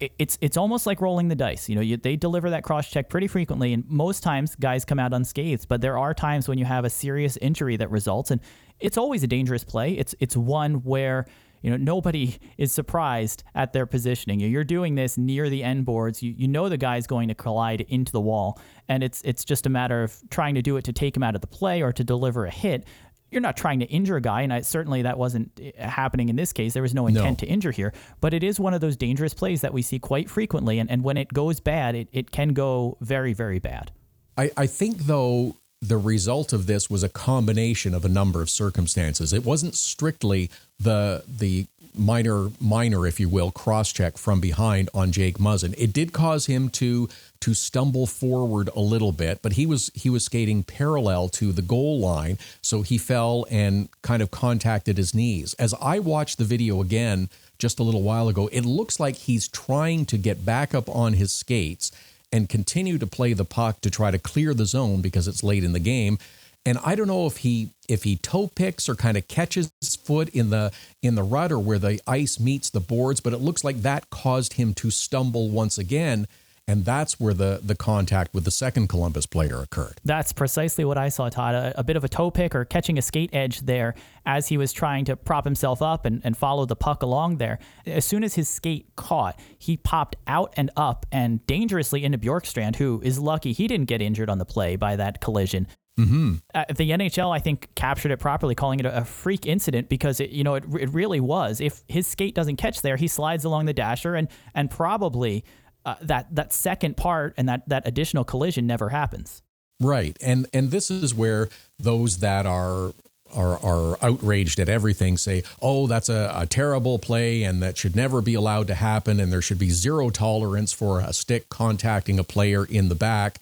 it, 0.00 0.12
it's 0.18 0.38
it's 0.40 0.56
almost 0.56 0.86
like 0.86 1.00
rolling 1.00 1.28
the 1.28 1.34
dice. 1.34 1.68
You 1.68 1.76
know, 1.76 1.80
you, 1.80 1.96
they 1.96 2.16
deliver 2.16 2.50
that 2.50 2.62
cross 2.62 2.90
check 2.90 3.08
pretty 3.08 3.28
frequently, 3.28 3.72
and 3.72 3.88
most 3.88 4.22
times 4.22 4.54
guys 4.56 4.84
come 4.84 4.98
out 4.98 5.12
unscathed. 5.12 5.68
But 5.68 5.80
there 5.80 5.98
are 5.98 6.14
times 6.14 6.48
when 6.48 6.58
you 6.58 6.64
have 6.64 6.84
a 6.84 6.90
serious 6.90 7.36
injury 7.38 7.76
that 7.76 7.90
results, 7.90 8.30
and 8.30 8.40
it's 8.80 8.98
always 8.98 9.22
a 9.22 9.26
dangerous 9.26 9.64
play. 9.64 9.92
It's 9.92 10.14
it's 10.20 10.36
one 10.36 10.76
where 10.84 11.26
you 11.62 11.70
know 11.70 11.76
nobody 11.76 12.36
is 12.58 12.72
surprised 12.72 13.42
at 13.54 13.72
their 13.72 13.86
positioning. 13.86 14.40
You're 14.40 14.64
doing 14.64 14.94
this 14.94 15.16
near 15.18 15.48
the 15.50 15.62
end 15.62 15.84
boards. 15.84 16.22
You 16.22 16.34
you 16.36 16.48
know 16.48 16.68
the 16.68 16.76
guy's 16.76 17.06
going 17.06 17.28
to 17.28 17.34
collide 17.34 17.82
into 17.82 18.12
the 18.12 18.20
wall, 18.20 18.58
and 18.88 19.02
it's 19.02 19.22
it's 19.24 19.44
just 19.44 19.66
a 19.66 19.70
matter 19.70 20.02
of 20.02 20.16
trying 20.30 20.54
to 20.54 20.62
do 20.62 20.76
it 20.76 20.84
to 20.84 20.92
take 20.92 21.16
him 21.16 21.22
out 21.22 21.34
of 21.34 21.40
the 21.40 21.46
play 21.46 21.82
or 21.82 21.92
to 21.92 22.04
deliver 22.04 22.46
a 22.46 22.50
hit. 22.50 22.84
You're 23.28 23.40
not 23.40 23.56
trying 23.56 23.80
to 23.80 23.86
injure 23.86 24.16
a 24.16 24.20
guy, 24.20 24.42
and 24.42 24.52
I, 24.52 24.60
certainly 24.60 25.02
that 25.02 25.18
wasn't 25.18 25.50
eh, 25.60 25.72
happening 25.84 26.28
in 26.28 26.36
this 26.36 26.52
case. 26.52 26.74
There 26.74 26.82
was 26.82 26.94
no 26.94 27.08
intent 27.08 27.42
No. 27.42 27.46
to 27.46 27.52
injure 27.52 27.72
here, 27.72 27.92
but 28.20 28.32
it 28.32 28.44
is 28.44 28.60
one 28.60 28.72
of 28.72 28.80
those 28.80 28.96
dangerous 28.96 29.34
plays 29.34 29.62
that 29.62 29.74
we 29.74 29.82
see 29.82 29.98
quite 29.98 30.30
frequently, 30.30 30.78
and, 30.78 30.88
and 30.88 31.02
when 31.02 31.16
it 31.16 31.32
goes 31.32 31.58
bad, 31.58 31.96
it, 31.96 32.08
it 32.12 32.30
can 32.30 32.50
go 32.50 32.96
very, 33.00 33.32
very 33.32 33.58
bad. 33.58 33.90
I, 34.38 34.52
I 34.56 34.66
think, 34.68 34.98
though, 34.98 35.56
the 35.82 35.98
result 35.98 36.52
of 36.52 36.66
this 36.66 36.88
was 36.88 37.02
a 37.02 37.08
combination 37.08 37.94
of 37.94 38.04
a 38.04 38.08
number 38.08 38.40
of 38.40 38.50
circumstances. 38.50 39.32
It 39.32 39.44
wasn't 39.44 39.74
strictly 39.74 40.50
the 40.80 41.22
the 41.28 41.66
minor 41.96 42.50
minor, 42.60 43.06
if 43.06 43.18
you 43.18 43.28
will, 43.28 43.50
cross 43.50 43.92
check 43.92 44.18
from 44.18 44.40
behind 44.40 44.90
on 44.92 45.12
Jake 45.12 45.38
Muzzin. 45.38 45.74
It 45.78 45.92
did 45.92 46.12
cause 46.12 46.46
him 46.46 46.68
to 46.70 47.08
to 47.40 47.54
stumble 47.54 48.06
forward 48.06 48.70
a 48.74 48.80
little 48.80 49.12
bit, 49.12 49.40
but 49.42 49.54
he 49.54 49.66
was 49.66 49.90
he 49.94 50.10
was 50.10 50.24
skating 50.24 50.62
parallel 50.62 51.28
to 51.30 51.52
the 51.52 51.62
goal 51.62 52.00
line, 52.00 52.38
so 52.62 52.82
he 52.82 52.98
fell 52.98 53.46
and 53.50 53.88
kind 54.02 54.22
of 54.22 54.30
contacted 54.30 54.96
his 54.96 55.14
knees. 55.14 55.54
As 55.54 55.74
I 55.80 55.98
watched 55.98 56.38
the 56.38 56.44
video 56.44 56.80
again 56.80 57.28
just 57.58 57.78
a 57.78 57.82
little 57.82 58.02
while 58.02 58.28
ago, 58.28 58.48
it 58.52 58.64
looks 58.64 59.00
like 59.00 59.16
he's 59.16 59.48
trying 59.48 60.04
to 60.06 60.18
get 60.18 60.44
back 60.44 60.74
up 60.74 60.88
on 60.88 61.14
his 61.14 61.32
skates 61.32 61.90
and 62.32 62.48
continue 62.48 62.98
to 62.98 63.06
play 63.06 63.32
the 63.32 63.44
puck 63.44 63.80
to 63.82 63.90
try 63.90 64.10
to 64.10 64.18
clear 64.18 64.54
the 64.54 64.66
zone 64.66 65.00
because 65.00 65.28
it's 65.28 65.42
late 65.42 65.64
in 65.64 65.72
the 65.72 65.80
game. 65.80 66.18
And 66.64 66.78
I 66.84 66.96
don't 66.96 67.06
know 67.06 67.26
if 67.26 67.38
he 67.38 67.70
if 67.88 68.02
he 68.02 68.16
toe 68.16 68.48
picks 68.48 68.88
or 68.88 68.96
kind 68.96 69.16
of 69.16 69.28
catches 69.28 69.70
his 69.80 69.94
foot 69.94 70.28
in 70.30 70.50
the 70.50 70.72
in 71.00 71.14
the 71.14 71.22
rudder 71.22 71.58
where 71.58 71.78
the 71.78 72.00
ice 72.06 72.40
meets 72.40 72.70
the 72.70 72.80
boards, 72.80 73.20
but 73.20 73.32
it 73.32 73.40
looks 73.40 73.62
like 73.62 73.82
that 73.82 74.10
caused 74.10 74.54
him 74.54 74.74
to 74.74 74.90
stumble 74.90 75.48
once 75.48 75.78
again. 75.78 76.26
And 76.68 76.84
that's 76.84 77.20
where 77.20 77.32
the 77.32 77.60
the 77.62 77.76
contact 77.76 78.34
with 78.34 78.44
the 78.44 78.50
second 78.50 78.88
Columbus 78.88 79.24
player 79.26 79.60
occurred. 79.60 80.00
That's 80.04 80.32
precisely 80.32 80.84
what 80.84 80.98
I 80.98 81.08
saw, 81.08 81.28
Todd. 81.28 81.54
A, 81.54 81.80
a 81.80 81.84
bit 81.84 81.96
of 81.96 82.02
a 82.02 82.08
toe 82.08 82.30
pick 82.30 82.56
or 82.56 82.64
catching 82.64 82.98
a 82.98 83.02
skate 83.02 83.30
edge 83.32 83.60
there 83.60 83.94
as 84.24 84.48
he 84.48 84.56
was 84.56 84.72
trying 84.72 85.04
to 85.04 85.16
prop 85.16 85.44
himself 85.44 85.80
up 85.80 86.04
and, 86.04 86.20
and 86.24 86.36
follow 86.36 86.66
the 86.66 86.74
puck 86.74 87.02
along 87.02 87.36
there. 87.36 87.60
As 87.86 88.04
soon 88.04 88.24
as 88.24 88.34
his 88.34 88.48
skate 88.48 88.86
caught, 88.96 89.38
he 89.58 89.76
popped 89.76 90.16
out 90.26 90.52
and 90.56 90.70
up 90.76 91.06
and 91.12 91.46
dangerously 91.46 92.04
into 92.04 92.18
Bjorkstrand, 92.18 92.76
who 92.76 93.00
is 93.04 93.20
lucky 93.20 93.52
he 93.52 93.68
didn't 93.68 93.86
get 93.86 94.02
injured 94.02 94.28
on 94.28 94.38
the 94.38 94.44
play 94.44 94.74
by 94.74 94.96
that 94.96 95.20
collision. 95.20 95.68
Mm-hmm. 95.98 96.34
Uh, 96.54 96.64
the 96.68 96.90
NHL, 96.90 97.34
I 97.34 97.38
think, 97.38 97.74
captured 97.74 98.10
it 98.10 98.18
properly, 98.18 98.54
calling 98.54 98.80
it 98.80 98.86
a, 98.86 98.98
a 98.98 99.04
freak 99.04 99.46
incident 99.46 99.88
because 99.88 100.20
it, 100.20 100.30
you 100.30 100.44
know, 100.44 100.56
it, 100.56 100.64
it 100.78 100.90
really 100.90 101.20
was. 101.20 101.60
If 101.60 101.84
his 101.88 102.06
skate 102.06 102.34
doesn't 102.34 102.56
catch 102.56 102.82
there, 102.82 102.96
he 102.96 103.08
slides 103.08 103.44
along 103.44 103.64
the 103.64 103.72
dasher, 103.72 104.14
and 104.14 104.28
and 104.54 104.70
probably 104.70 105.44
uh, 105.86 105.94
that 106.02 106.26
that 106.34 106.52
second 106.52 106.96
part 106.96 107.32
and 107.36 107.48
that 107.48 107.66
that 107.68 107.86
additional 107.86 108.24
collision 108.24 108.66
never 108.66 108.90
happens. 108.90 109.40
Right. 109.80 110.16
And 110.20 110.46
and 110.52 110.70
this 110.70 110.90
is 110.90 111.14
where 111.14 111.48
those 111.78 112.18
that 112.18 112.44
are 112.44 112.92
are 113.34 113.58
are 113.62 113.98
outraged 114.02 114.58
at 114.58 114.68
everything 114.68 115.16
say, 115.16 115.44
"Oh, 115.62 115.86
that's 115.86 116.08
a, 116.08 116.32
a 116.34 116.46
terrible 116.46 116.98
play 116.98 117.44
and 117.44 117.62
that 117.62 117.78
should 117.78 117.94
never 117.94 118.20
be 118.20 118.34
allowed 118.34 118.66
to 118.66 118.74
happen 118.74 119.20
and 119.20 119.32
there 119.32 119.42
should 119.42 119.58
be 119.58 119.70
zero 119.70 120.10
tolerance 120.10 120.72
for 120.72 121.00
a 121.00 121.12
stick 121.12 121.48
contacting 121.48 122.18
a 122.18 122.24
player 122.24 122.64
in 122.64 122.88
the 122.88 122.94
back." 122.94 123.40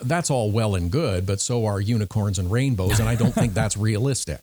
That's 0.00 0.30
all 0.30 0.52
well 0.52 0.76
and 0.76 0.92
good, 0.92 1.26
but 1.26 1.40
so 1.40 1.66
are 1.66 1.80
unicorns 1.80 2.38
and 2.38 2.52
rainbows, 2.52 3.00
and 3.00 3.08
I 3.08 3.16
don't 3.16 3.32
think 3.32 3.52
that's 3.52 3.76
realistic. 3.76 4.40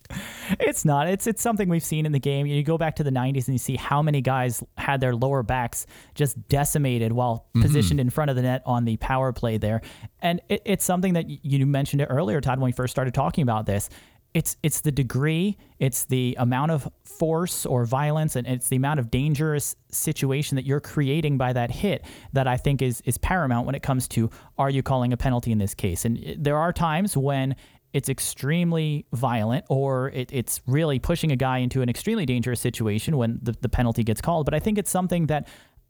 It's 0.59 0.83
not. 0.83 1.07
It's 1.07 1.27
it's 1.27 1.41
something 1.41 1.69
we've 1.69 1.83
seen 1.83 2.05
in 2.05 2.11
the 2.11 2.19
game. 2.19 2.45
You 2.45 2.61
go 2.61 2.77
back 2.77 2.97
to 2.97 3.03
the 3.03 3.11
90s 3.11 3.47
and 3.47 3.55
you 3.55 3.57
see 3.57 3.77
how 3.77 4.01
many 4.01 4.19
guys 4.19 4.61
had 4.77 4.99
their 4.99 5.15
lower 5.15 5.41
backs 5.41 5.85
just 6.13 6.49
decimated 6.49 7.13
while 7.13 7.45
mm-hmm. 7.49 7.61
positioned 7.61 8.01
in 8.01 8.09
front 8.09 8.29
of 8.29 8.35
the 8.35 8.41
net 8.41 8.63
on 8.65 8.83
the 8.83 8.97
power 8.97 9.31
play 9.31 9.57
there. 9.57 9.81
And 10.21 10.41
it, 10.49 10.61
it's 10.65 10.83
something 10.83 11.13
that 11.13 11.29
you 11.29 11.65
mentioned 11.65 12.01
it 12.01 12.07
earlier, 12.09 12.41
Todd, 12.41 12.59
when 12.59 12.65
we 12.65 12.73
first 12.73 12.91
started 12.91 13.13
talking 13.13 13.41
about 13.41 13.65
this. 13.65 13.89
It's 14.33 14.57
it's 14.61 14.81
the 14.81 14.91
degree, 14.91 15.57
it's 15.79 16.05
the 16.05 16.35
amount 16.39 16.71
of 16.71 16.87
force 17.03 17.65
or 17.65 17.85
violence, 17.85 18.35
and 18.35 18.45
it's 18.45 18.69
the 18.69 18.75
amount 18.75 18.99
of 18.99 19.09
dangerous 19.09 19.75
situation 19.91 20.55
that 20.55 20.65
you're 20.65 20.79
creating 20.79 21.37
by 21.37 21.53
that 21.53 21.71
hit 21.71 22.05
that 22.33 22.47
I 22.47 22.57
think 22.57 22.81
is 22.81 23.01
is 23.01 23.17
paramount 23.17 23.65
when 23.65 23.75
it 23.75 23.81
comes 23.81 24.07
to 24.09 24.29
are 24.57 24.69
you 24.69 24.83
calling 24.83 25.13
a 25.13 25.17
penalty 25.17 25.51
in 25.51 25.57
this 25.57 25.73
case? 25.73 26.05
And 26.05 26.17
uh, 26.17 26.33
there 26.37 26.57
are 26.57 26.71
times 26.71 27.17
when 27.17 27.55
it's 27.91 28.07
extremely 28.07 29.07
violent 29.13 29.65
or 29.67 30.09
it, 30.09 30.29
it's 30.31 30.61
really 30.67 30.99
pushing 30.99 31.31
a 31.31 31.35
guy 31.35 31.57
into 31.57 31.81
an 31.81 31.89
extremely 31.89 32.25
dangerous 32.25 32.61
situation 32.61 33.17
when 33.17 33.39
the, 33.41 33.55
the 33.61 33.69
penalty 33.69 34.03
gets 34.03 34.21
called. 34.21 34.45
But 34.45 34.53
I 34.53 34.59
think 34.59 34.77
it's 34.77 34.91
something 34.91 35.25
that 35.25 35.47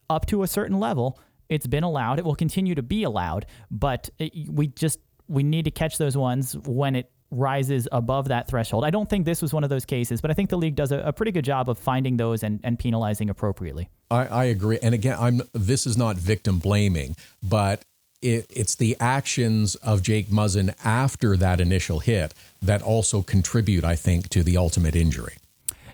up 0.08 0.24
to 0.26 0.42
a 0.42 0.46
certain 0.46 0.80
level, 0.80 1.20
it's 1.50 1.66
been 1.66 1.84
allowed. 1.84 2.18
It 2.18 2.24
will 2.24 2.34
continue 2.34 2.74
to 2.74 2.82
be 2.82 3.02
allowed, 3.02 3.44
but 3.70 4.08
it, 4.18 4.32
we 4.48 4.68
just 4.68 4.98
we 5.28 5.42
need 5.42 5.66
to 5.66 5.70
catch 5.70 5.98
those 5.98 6.16
ones 6.16 6.56
when 6.64 6.96
it 6.96 7.10
rises 7.30 7.86
above 7.92 8.28
that 8.28 8.48
threshold. 8.48 8.84
I 8.84 8.90
don't 8.90 9.08
think 9.08 9.24
this 9.24 9.40
was 9.40 9.52
one 9.52 9.62
of 9.64 9.70
those 9.70 9.84
cases, 9.84 10.20
but 10.20 10.30
I 10.30 10.34
think 10.34 10.50
the 10.50 10.58
league 10.58 10.74
does 10.74 10.92
a, 10.92 10.98
a 11.00 11.12
pretty 11.12 11.32
good 11.32 11.44
job 11.44 11.68
of 11.70 11.78
finding 11.78 12.16
those 12.16 12.42
and, 12.42 12.60
and 12.64 12.78
penalizing 12.78 13.30
appropriately. 13.30 13.88
I, 14.10 14.26
I 14.26 14.44
agree. 14.44 14.78
And 14.82 14.94
again, 14.94 15.16
I'm 15.18 15.42
this 15.52 15.86
is 15.86 15.96
not 15.96 16.16
victim 16.16 16.58
blaming, 16.58 17.16
but 17.42 17.84
it, 18.20 18.46
it's 18.50 18.74
the 18.74 18.96
actions 19.00 19.76
of 19.76 20.02
Jake 20.02 20.28
Muzzin 20.28 20.74
after 20.84 21.36
that 21.36 21.60
initial 21.60 22.00
hit 22.00 22.34
that 22.60 22.82
also 22.82 23.22
contribute, 23.22 23.84
I 23.84 23.96
think, 23.96 24.28
to 24.30 24.42
the 24.42 24.56
ultimate 24.56 24.96
injury. 24.96 25.34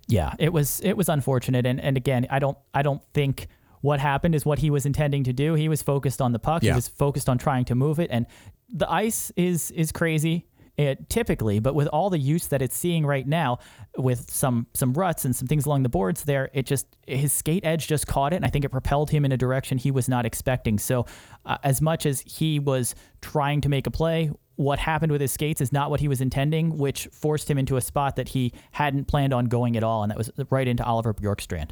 Yeah, 0.08 0.34
it 0.38 0.52
was 0.52 0.80
it 0.80 0.96
was 0.96 1.08
unfortunate, 1.08 1.66
and 1.66 1.80
and 1.80 1.96
again, 1.96 2.26
I 2.30 2.38
don't 2.38 2.56
I 2.72 2.82
don't 2.82 3.02
think 3.12 3.48
what 3.80 4.00
happened 4.00 4.34
is 4.34 4.46
what 4.46 4.60
he 4.60 4.70
was 4.70 4.86
intending 4.86 5.24
to 5.24 5.32
do. 5.32 5.54
He 5.54 5.68
was 5.68 5.82
focused 5.82 6.20
on 6.20 6.32
the 6.32 6.38
puck. 6.38 6.62
Yeah. 6.62 6.72
He 6.72 6.76
was 6.76 6.88
focused 6.88 7.28
on 7.28 7.38
trying 7.38 7.64
to 7.66 7.74
move 7.74 7.98
it, 7.98 8.10
and 8.10 8.26
the 8.68 8.90
ice 8.90 9.30
is 9.36 9.70
is 9.72 9.92
crazy. 9.92 10.46
It, 10.78 11.08
typically, 11.08 11.58
but 11.58 11.74
with 11.74 11.88
all 11.88 12.10
the 12.10 12.18
use 12.18 12.48
that 12.48 12.60
it's 12.60 12.76
seeing 12.76 13.06
right 13.06 13.26
now, 13.26 13.60
with 13.96 14.30
some 14.30 14.66
some 14.74 14.92
ruts 14.92 15.24
and 15.24 15.34
some 15.34 15.48
things 15.48 15.64
along 15.64 15.84
the 15.84 15.88
boards 15.88 16.24
there, 16.24 16.50
it 16.52 16.66
just 16.66 16.86
his 17.06 17.32
skate 17.32 17.64
edge 17.64 17.86
just 17.86 18.06
caught 18.06 18.34
it, 18.34 18.36
and 18.36 18.44
I 18.44 18.48
think 18.48 18.62
it 18.64 18.68
propelled 18.68 19.08
him 19.08 19.24
in 19.24 19.32
a 19.32 19.38
direction 19.38 19.78
he 19.78 19.90
was 19.90 20.06
not 20.06 20.26
expecting. 20.26 20.78
So, 20.78 21.06
uh, 21.46 21.56
as 21.62 21.80
much 21.80 22.04
as 22.04 22.20
he 22.20 22.58
was 22.58 22.94
trying 23.22 23.62
to 23.62 23.70
make 23.70 23.86
a 23.86 23.90
play, 23.90 24.30
what 24.56 24.78
happened 24.78 25.12
with 25.12 25.22
his 25.22 25.32
skates 25.32 25.62
is 25.62 25.72
not 25.72 25.90
what 25.90 26.00
he 26.00 26.08
was 26.08 26.20
intending, 26.20 26.76
which 26.76 27.06
forced 27.10 27.50
him 27.50 27.56
into 27.56 27.78
a 27.78 27.80
spot 27.80 28.16
that 28.16 28.28
he 28.28 28.52
hadn't 28.72 29.06
planned 29.06 29.32
on 29.32 29.46
going 29.46 29.78
at 29.78 29.82
all, 29.82 30.02
and 30.02 30.10
that 30.10 30.18
was 30.18 30.30
right 30.50 30.68
into 30.68 30.84
Oliver 30.84 31.14
Bjorkstrand. 31.14 31.70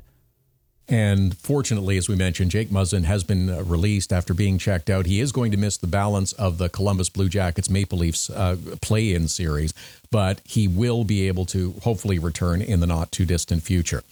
And 0.88 1.36
fortunately, 1.38 1.96
as 1.96 2.08
we 2.08 2.14
mentioned, 2.14 2.50
Jake 2.50 2.68
Muzzin 2.68 3.04
has 3.04 3.24
been 3.24 3.48
uh, 3.48 3.62
released 3.62 4.12
after 4.12 4.34
being 4.34 4.58
checked 4.58 4.90
out. 4.90 5.06
He 5.06 5.20
is 5.20 5.32
going 5.32 5.50
to 5.52 5.56
miss 5.56 5.78
the 5.78 5.86
balance 5.86 6.32
of 6.34 6.58
the 6.58 6.68
Columbus 6.68 7.08
Blue 7.08 7.28
Jackets 7.28 7.70
Maple 7.70 7.98
Leafs 7.98 8.28
uh, 8.28 8.56
play 8.82 9.14
in 9.14 9.28
series, 9.28 9.72
but 10.10 10.42
he 10.44 10.68
will 10.68 11.04
be 11.04 11.26
able 11.26 11.46
to 11.46 11.74
hopefully 11.82 12.18
return 12.18 12.60
in 12.60 12.80
the 12.80 12.86
not 12.86 13.12
too 13.12 13.24
distant 13.24 13.62
future. 13.62 14.02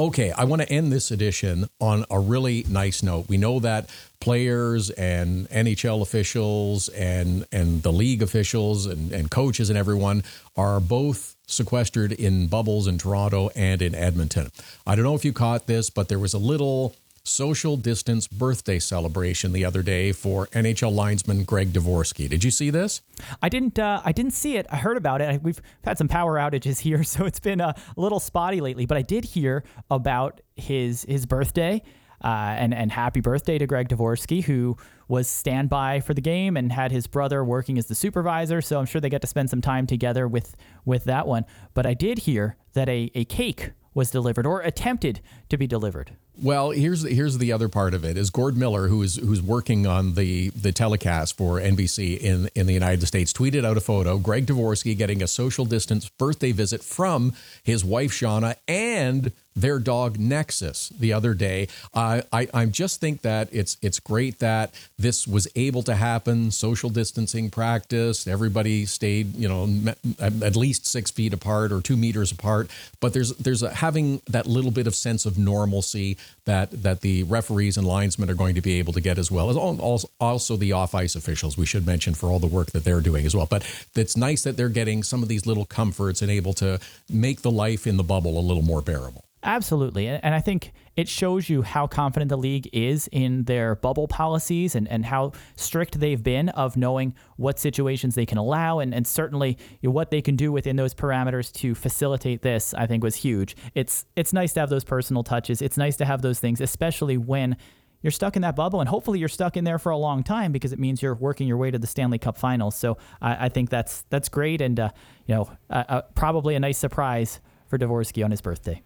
Okay, 0.00 0.30
I 0.30 0.44
want 0.44 0.62
to 0.62 0.70
end 0.70 0.92
this 0.92 1.10
edition 1.10 1.68
on 1.80 2.04
a 2.08 2.20
really 2.20 2.64
nice 2.68 3.02
note. 3.02 3.28
We 3.28 3.36
know 3.36 3.58
that 3.58 3.90
players 4.20 4.90
and 4.90 5.48
NHL 5.50 6.02
officials 6.02 6.88
and 6.90 7.44
and 7.50 7.82
the 7.82 7.92
league 7.92 8.22
officials 8.22 8.86
and, 8.86 9.10
and 9.10 9.28
coaches 9.28 9.70
and 9.70 9.78
everyone 9.78 10.22
are 10.56 10.78
both 10.78 11.34
sequestered 11.48 12.12
in 12.12 12.46
bubbles 12.46 12.86
in 12.86 12.96
Toronto 12.96 13.50
and 13.56 13.82
in 13.82 13.92
Edmonton. 13.96 14.52
I 14.86 14.94
don't 14.94 15.04
know 15.04 15.16
if 15.16 15.24
you 15.24 15.32
caught 15.32 15.66
this, 15.66 15.90
but 15.90 16.08
there 16.08 16.20
was 16.20 16.32
a 16.32 16.38
little 16.38 16.94
social 17.24 17.76
distance 17.76 18.26
birthday 18.26 18.78
celebration 18.78 19.52
the 19.52 19.64
other 19.64 19.82
day 19.82 20.12
for 20.12 20.46
NHL 20.48 20.94
linesman 20.94 21.44
Greg 21.44 21.72
Devorski. 21.72 22.28
Did 22.28 22.44
you 22.44 22.50
see 22.50 22.70
this? 22.70 23.00
I 23.42 23.48
didn't. 23.48 23.78
Uh, 23.78 24.00
I 24.04 24.12
didn't 24.12 24.32
see 24.32 24.56
it. 24.56 24.66
I 24.70 24.76
heard 24.76 24.96
about 24.96 25.20
it. 25.20 25.42
We've 25.42 25.60
had 25.84 25.98
some 25.98 26.08
power 26.08 26.36
outages 26.36 26.80
here, 26.88 27.04
so 27.04 27.24
it's 27.24 27.40
been 27.40 27.60
a 27.60 27.74
little 27.96 28.20
spotty 28.20 28.60
lately. 28.60 28.86
But 28.86 28.98
I 28.98 29.02
did 29.02 29.24
hear 29.24 29.64
about 29.90 30.40
his 30.56 31.04
his 31.08 31.26
birthday, 31.26 31.82
uh, 32.22 32.54
and 32.58 32.74
and 32.74 32.92
happy 32.92 33.20
birthday 33.20 33.58
to 33.58 33.66
Greg 33.66 33.88
Devorski, 33.88 34.44
who 34.44 34.76
was 35.08 35.26
standby 35.26 36.00
for 36.00 36.12
the 36.12 36.20
game 36.20 36.56
and 36.56 36.70
had 36.70 36.92
his 36.92 37.06
brother 37.06 37.42
working 37.42 37.78
as 37.78 37.86
the 37.86 37.94
supervisor. 37.94 38.60
So 38.60 38.78
I'm 38.78 38.86
sure 38.86 39.00
they 39.00 39.08
get 39.08 39.22
to 39.22 39.26
spend 39.26 39.50
some 39.50 39.60
time 39.60 39.86
together 39.86 40.28
with 40.28 40.54
with 40.84 41.04
that 41.04 41.26
one. 41.26 41.44
But 41.74 41.86
I 41.86 41.94
did 41.94 42.20
hear 42.20 42.56
that 42.74 42.88
a 42.88 43.10
a 43.14 43.24
cake 43.24 43.72
was 43.94 44.10
delivered 44.10 44.46
or 44.46 44.60
attempted 44.60 45.20
to 45.48 45.56
be 45.56 45.66
delivered. 45.66 46.12
Well, 46.40 46.70
here's 46.70 47.02
here's 47.02 47.38
the 47.38 47.50
other 47.52 47.68
part 47.68 47.94
of 47.94 48.04
it 48.04 48.16
is 48.16 48.30
Gord 48.30 48.56
Miller, 48.56 48.86
who 48.86 49.02
is 49.02 49.16
who's 49.16 49.42
working 49.42 49.88
on 49.88 50.14
the 50.14 50.50
the 50.50 50.70
telecast 50.70 51.36
for 51.36 51.58
NBC 51.58 52.16
in 52.16 52.48
in 52.54 52.66
the 52.66 52.72
United 52.72 53.04
States, 53.06 53.32
tweeted 53.32 53.64
out 53.64 53.76
a 53.76 53.80
photo. 53.80 54.18
Greg 54.18 54.46
Devorski 54.46 54.96
getting 54.96 55.20
a 55.20 55.26
social 55.26 55.64
distance 55.64 56.08
birthday 56.08 56.52
visit 56.52 56.84
from 56.84 57.32
his 57.64 57.84
wife 57.84 58.12
Shauna 58.12 58.54
and 58.68 59.32
their 59.56 59.80
dog 59.80 60.18
Nexus 60.18 60.90
the 60.90 61.12
other 61.12 61.34
day. 61.34 61.66
Uh, 61.92 62.22
I 62.32 62.48
I 62.54 62.66
just 62.66 63.00
think 63.00 63.22
that 63.22 63.48
it's 63.50 63.76
it's 63.82 63.98
great 63.98 64.38
that 64.38 64.72
this 64.96 65.26
was 65.26 65.48
able 65.56 65.82
to 65.82 65.96
happen. 65.96 66.52
Social 66.52 66.90
distancing 66.90 67.50
practice. 67.50 68.28
Everybody 68.28 68.86
stayed 68.86 69.34
you 69.34 69.48
know 69.48 69.94
at 70.20 70.54
least 70.54 70.86
six 70.86 71.10
feet 71.10 71.34
apart 71.34 71.72
or 71.72 71.80
two 71.80 71.96
meters 71.96 72.30
apart. 72.30 72.70
But 73.00 73.12
there's 73.12 73.34
there's 73.36 73.64
a, 73.64 73.74
having 73.74 74.22
that 74.28 74.46
little 74.46 74.70
bit 74.70 74.86
of 74.86 74.94
sense 74.94 75.26
of 75.26 75.36
normalcy 75.36 76.16
that 76.44 76.70
that 76.82 77.00
the 77.02 77.22
referees 77.24 77.76
and 77.76 77.86
linesmen 77.86 78.30
are 78.30 78.34
going 78.34 78.54
to 78.54 78.60
be 78.60 78.78
able 78.78 78.92
to 78.94 79.00
get 79.00 79.18
as 79.18 79.30
well 79.30 79.50
as 79.50 79.56
al- 79.56 79.80
also, 79.80 80.08
also 80.18 80.56
the 80.56 80.72
off 80.72 80.94
ice 80.94 81.14
officials. 81.14 81.56
We 81.58 81.66
should 81.66 81.86
mention 81.86 82.14
for 82.14 82.28
all 82.28 82.38
the 82.38 82.46
work 82.46 82.72
that 82.72 82.84
they're 82.84 83.00
doing 83.00 83.26
as 83.26 83.36
well. 83.36 83.46
But 83.46 83.62
it's 83.94 84.16
nice 84.16 84.42
that 84.42 84.56
they're 84.56 84.68
getting 84.68 85.02
some 85.02 85.22
of 85.22 85.28
these 85.28 85.46
little 85.46 85.64
comforts 85.64 86.22
and 86.22 86.30
able 86.30 86.54
to 86.54 86.80
make 87.08 87.42
the 87.42 87.50
life 87.50 87.86
in 87.86 87.96
the 87.96 88.02
bubble 88.02 88.38
a 88.38 88.40
little 88.40 88.62
more 88.62 88.82
bearable. 88.82 89.27
Absolutely. 89.44 90.08
And 90.08 90.34
I 90.34 90.40
think 90.40 90.72
it 90.96 91.08
shows 91.08 91.48
you 91.48 91.62
how 91.62 91.86
confident 91.86 92.28
the 92.28 92.36
league 92.36 92.68
is 92.72 93.08
in 93.12 93.44
their 93.44 93.76
bubble 93.76 94.08
policies 94.08 94.74
and, 94.74 94.88
and 94.88 95.06
how 95.06 95.30
strict 95.54 96.00
they've 96.00 96.22
been 96.22 96.48
of 96.50 96.76
knowing 96.76 97.14
what 97.36 97.60
situations 97.60 98.16
they 98.16 98.26
can 98.26 98.36
allow 98.36 98.80
and, 98.80 98.92
and 98.92 99.06
certainly 99.06 99.56
what 99.82 100.10
they 100.10 100.20
can 100.20 100.34
do 100.34 100.50
within 100.50 100.74
those 100.74 100.92
parameters 100.92 101.52
to 101.52 101.76
facilitate 101.76 102.42
this, 102.42 102.74
I 102.74 102.86
think 102.86 103.04
was 103.04 103.14
huge. 103.14 103.56
It's 103.76 104.06
it's 104.16 104.32
nice 104.32 104.52
to 104.54 104.60
have 104.60 104.70
those 104.70 104.82
personal 104.82 105.22
touches. 105.22 105.62
It's 105.62 105.76
nice 105.76 105.96
to 105.98 106.04
have 106.04 106.20
those 106.20 106.40
things, 106.40 106.60
especially 106.60 107.16
when 107.16 107.56
you're 108.02 108.10
stuck 108.10 108.34
in 108.34 108.42
that 108.42 108.56
bubble 108.56 108.80
and 108.80 108.88
hopefully 108.88 109.20
you're 109.20 109.28
stuck 109.28 109.56
in 109.56 109.62
there 109.62 109.78
for 109.78 109.90
a 109.90 109.96
long 109.96 110.24
time 110.24 110.50
because 110.50 110.72
it 110.72 110.80
means 110.80 111.00
you're 111.00 111.14
working 111.14 111.46
your 111.46 111.56
way 111.58 111.70
to 111.70 111.78
the 111.78 111.86
Stanley 111.86 112.18
Cup 112.18 112.36
finals. 112.36 112.74
So 112.74 112.98
I, 113.20 113.46
I 113.46 113.48
think 113.50 113.70
that's 113.70 114.02
that's 114.10 114.28
great 114.28 114.60
and 114.60 114.80
uh, 114.80 114.90
you 115.26 115.36
know 115.36 115.50
uh, 115.70 115.84
uh, 115.88 116.02
probably 116.16 116.56
a 116.56 116.60
nice 116.60 116.78
surprise 116.78 117.40
for 117.68 117.78
Devorski 117.78 118.24
on 118.24 118.32
his 118.32 118.40
birthday. 118.40 118.82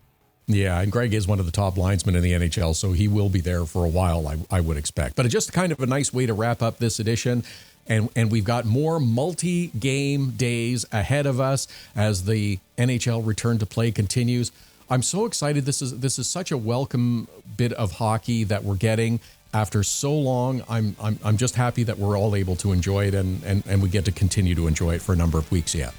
Yeah, 0.47 0.81
and 0.81 0.91
Greg 0.91 1.15
is 1.15 1.27
one 1.27 1.39
of 1.39 1.47
the 1.47 1.53
top 1.53 1.77
linesmen 1.77 2.17
in 2.17 2.23
the 2.23 2.33
NHL, 2.33 2.75
so 2.75 2.93
he 2.93 3.09
will 3.09 3.29
be 3.29 3.41
there 3.41 3.65
for 3.65 3.85
a 3.85 3.89
while, 3.89 4.27
I, 4.27 4.39
I 4.51 4.61
would 4.61 4.77
expect. 4.77 5.17
But 5.17 5.29
just 5.29 5.53
kind 5.53 5.73
of 5.73 5.81
a 5.81 5.87
nice 5.87 6.13
way 6.13 6.27
to 6.27 6.35
wrap 6.35 6.63
up 6.63 6.79
this 6.79 6.99
edition. 6.99 7.45
And, 7.87 8.09
and 8.15 8.31
we've 8.31 8.45
got 8.45 8.65
more 8.65 9.01
multi 9.01 9.69
game 9.69 10.31
days 10.31 10.85
ahead 10.93 11.27
of 11.27 11.41
us 11.41 11.67
as 11.97 12.25
the 12.25 12.59
NHL 12.79 13.27
return 13.27 13.59
to 13.59 13.67
play 13.67 13.91
continues. 13.91 14.53
I'm 14.89 15.03
so 15.03 15.25
excited. 15.25 15.65
This 15.65 15.83
is 15.83 15.99
this 16.01 16.19
is 16.19 16.29
such 16.29 16.53
a 16.53 16.57
welcome 16.57 17.27
bit 17.57 17.73
of 17.73 17.93
hockey 17.93 18.45
that 18.45 18.63
we're 18.63 18.77
getting 18.77 19.21
after 19.55 19.83
so 19.83 20.15
long. 20.15 20.63
I'm 20.69 20.95
I'm, 21.01 21.19
I'm 21.25 21.37
just 21.39 21.57
happy 21.57 21.83
that 21.85 21.99
we're 21.99 22.17
all 22.17 22.37
able 22.37 22.57
to 22.57 22.73
enjoy 22.73 23.07
it 23.07 23.15
and, 23.15 23.43
and, 23.43 23.65
and 23.67 23.83
we 23.83 23.89
get 23.89 24.05
to 24.05 24.13
continue 24.13 24.55
to 24.55 24.67
enjoy 24.67 24.95
it 24.95 25.03
for 25.03 25.13
a 25.13 25.17
number 25.17 25.39
of 25.39 25.51
weeks 25.51 25.75
yet. 25.75 25.95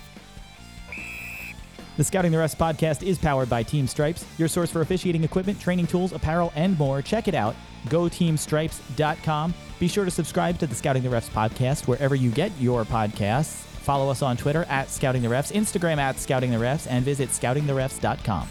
The 1.95 2.03
Scouting 2.03 2.32
the 2.32 2.38
Refs 2.39 2.56
podcast 2.56 3.03
is 3.03 3.19
powered 3.19 3.49
by 3.49 3.62
Team 3.62 3.86
Stripes, 3.88 4.25
your 4.39 4.47
source 4.47 4.71
for 4.71 4.82
officiating 4.82 5.23
equipment, 5.23 5.60
training 5.60 5.86
tools, 5.86 6.12
apparel, 6.12 6.51
and 6.56 6.77
more. 6.79 7.03
Check 7.03 7.27
it 7.27 7.36
out. 7.36 7.56
GoTeamStripes.com. 7.88 9.53
Be 9.79 9.88
sure 9.88 10.06
to 10.06 10.12
subscribe 10.12 10.58
to 10.60 10.65
the 10.67 10.73
Scouting 10.73 11.03
the 11.03 11.10
Refs 11.10 11.29
podcast 11.29 11.88
wherever 11.88 12.15
you 12.15 12.32
get 12.32 12.51
your 12.60 12.84
podcasts. 12.84 13.62
Follow 13.84 14.10
us 14.10 14.21
on 14.21 14.38
Twitter 14.38 14.65
at 14.69 14.89
Scouting 14.89 15.21
the 15.21 15.27
Refs, 15.27 15.51
Instagram 15.51 15.97
at 15.97 16.17
Scouting 16.17 16.51
the 16.51 16.58
Refs, 16.58 16.88
and 16.89 17.06
visit 17.06 17.29
scoutingtherefs.com. 17.29 18.47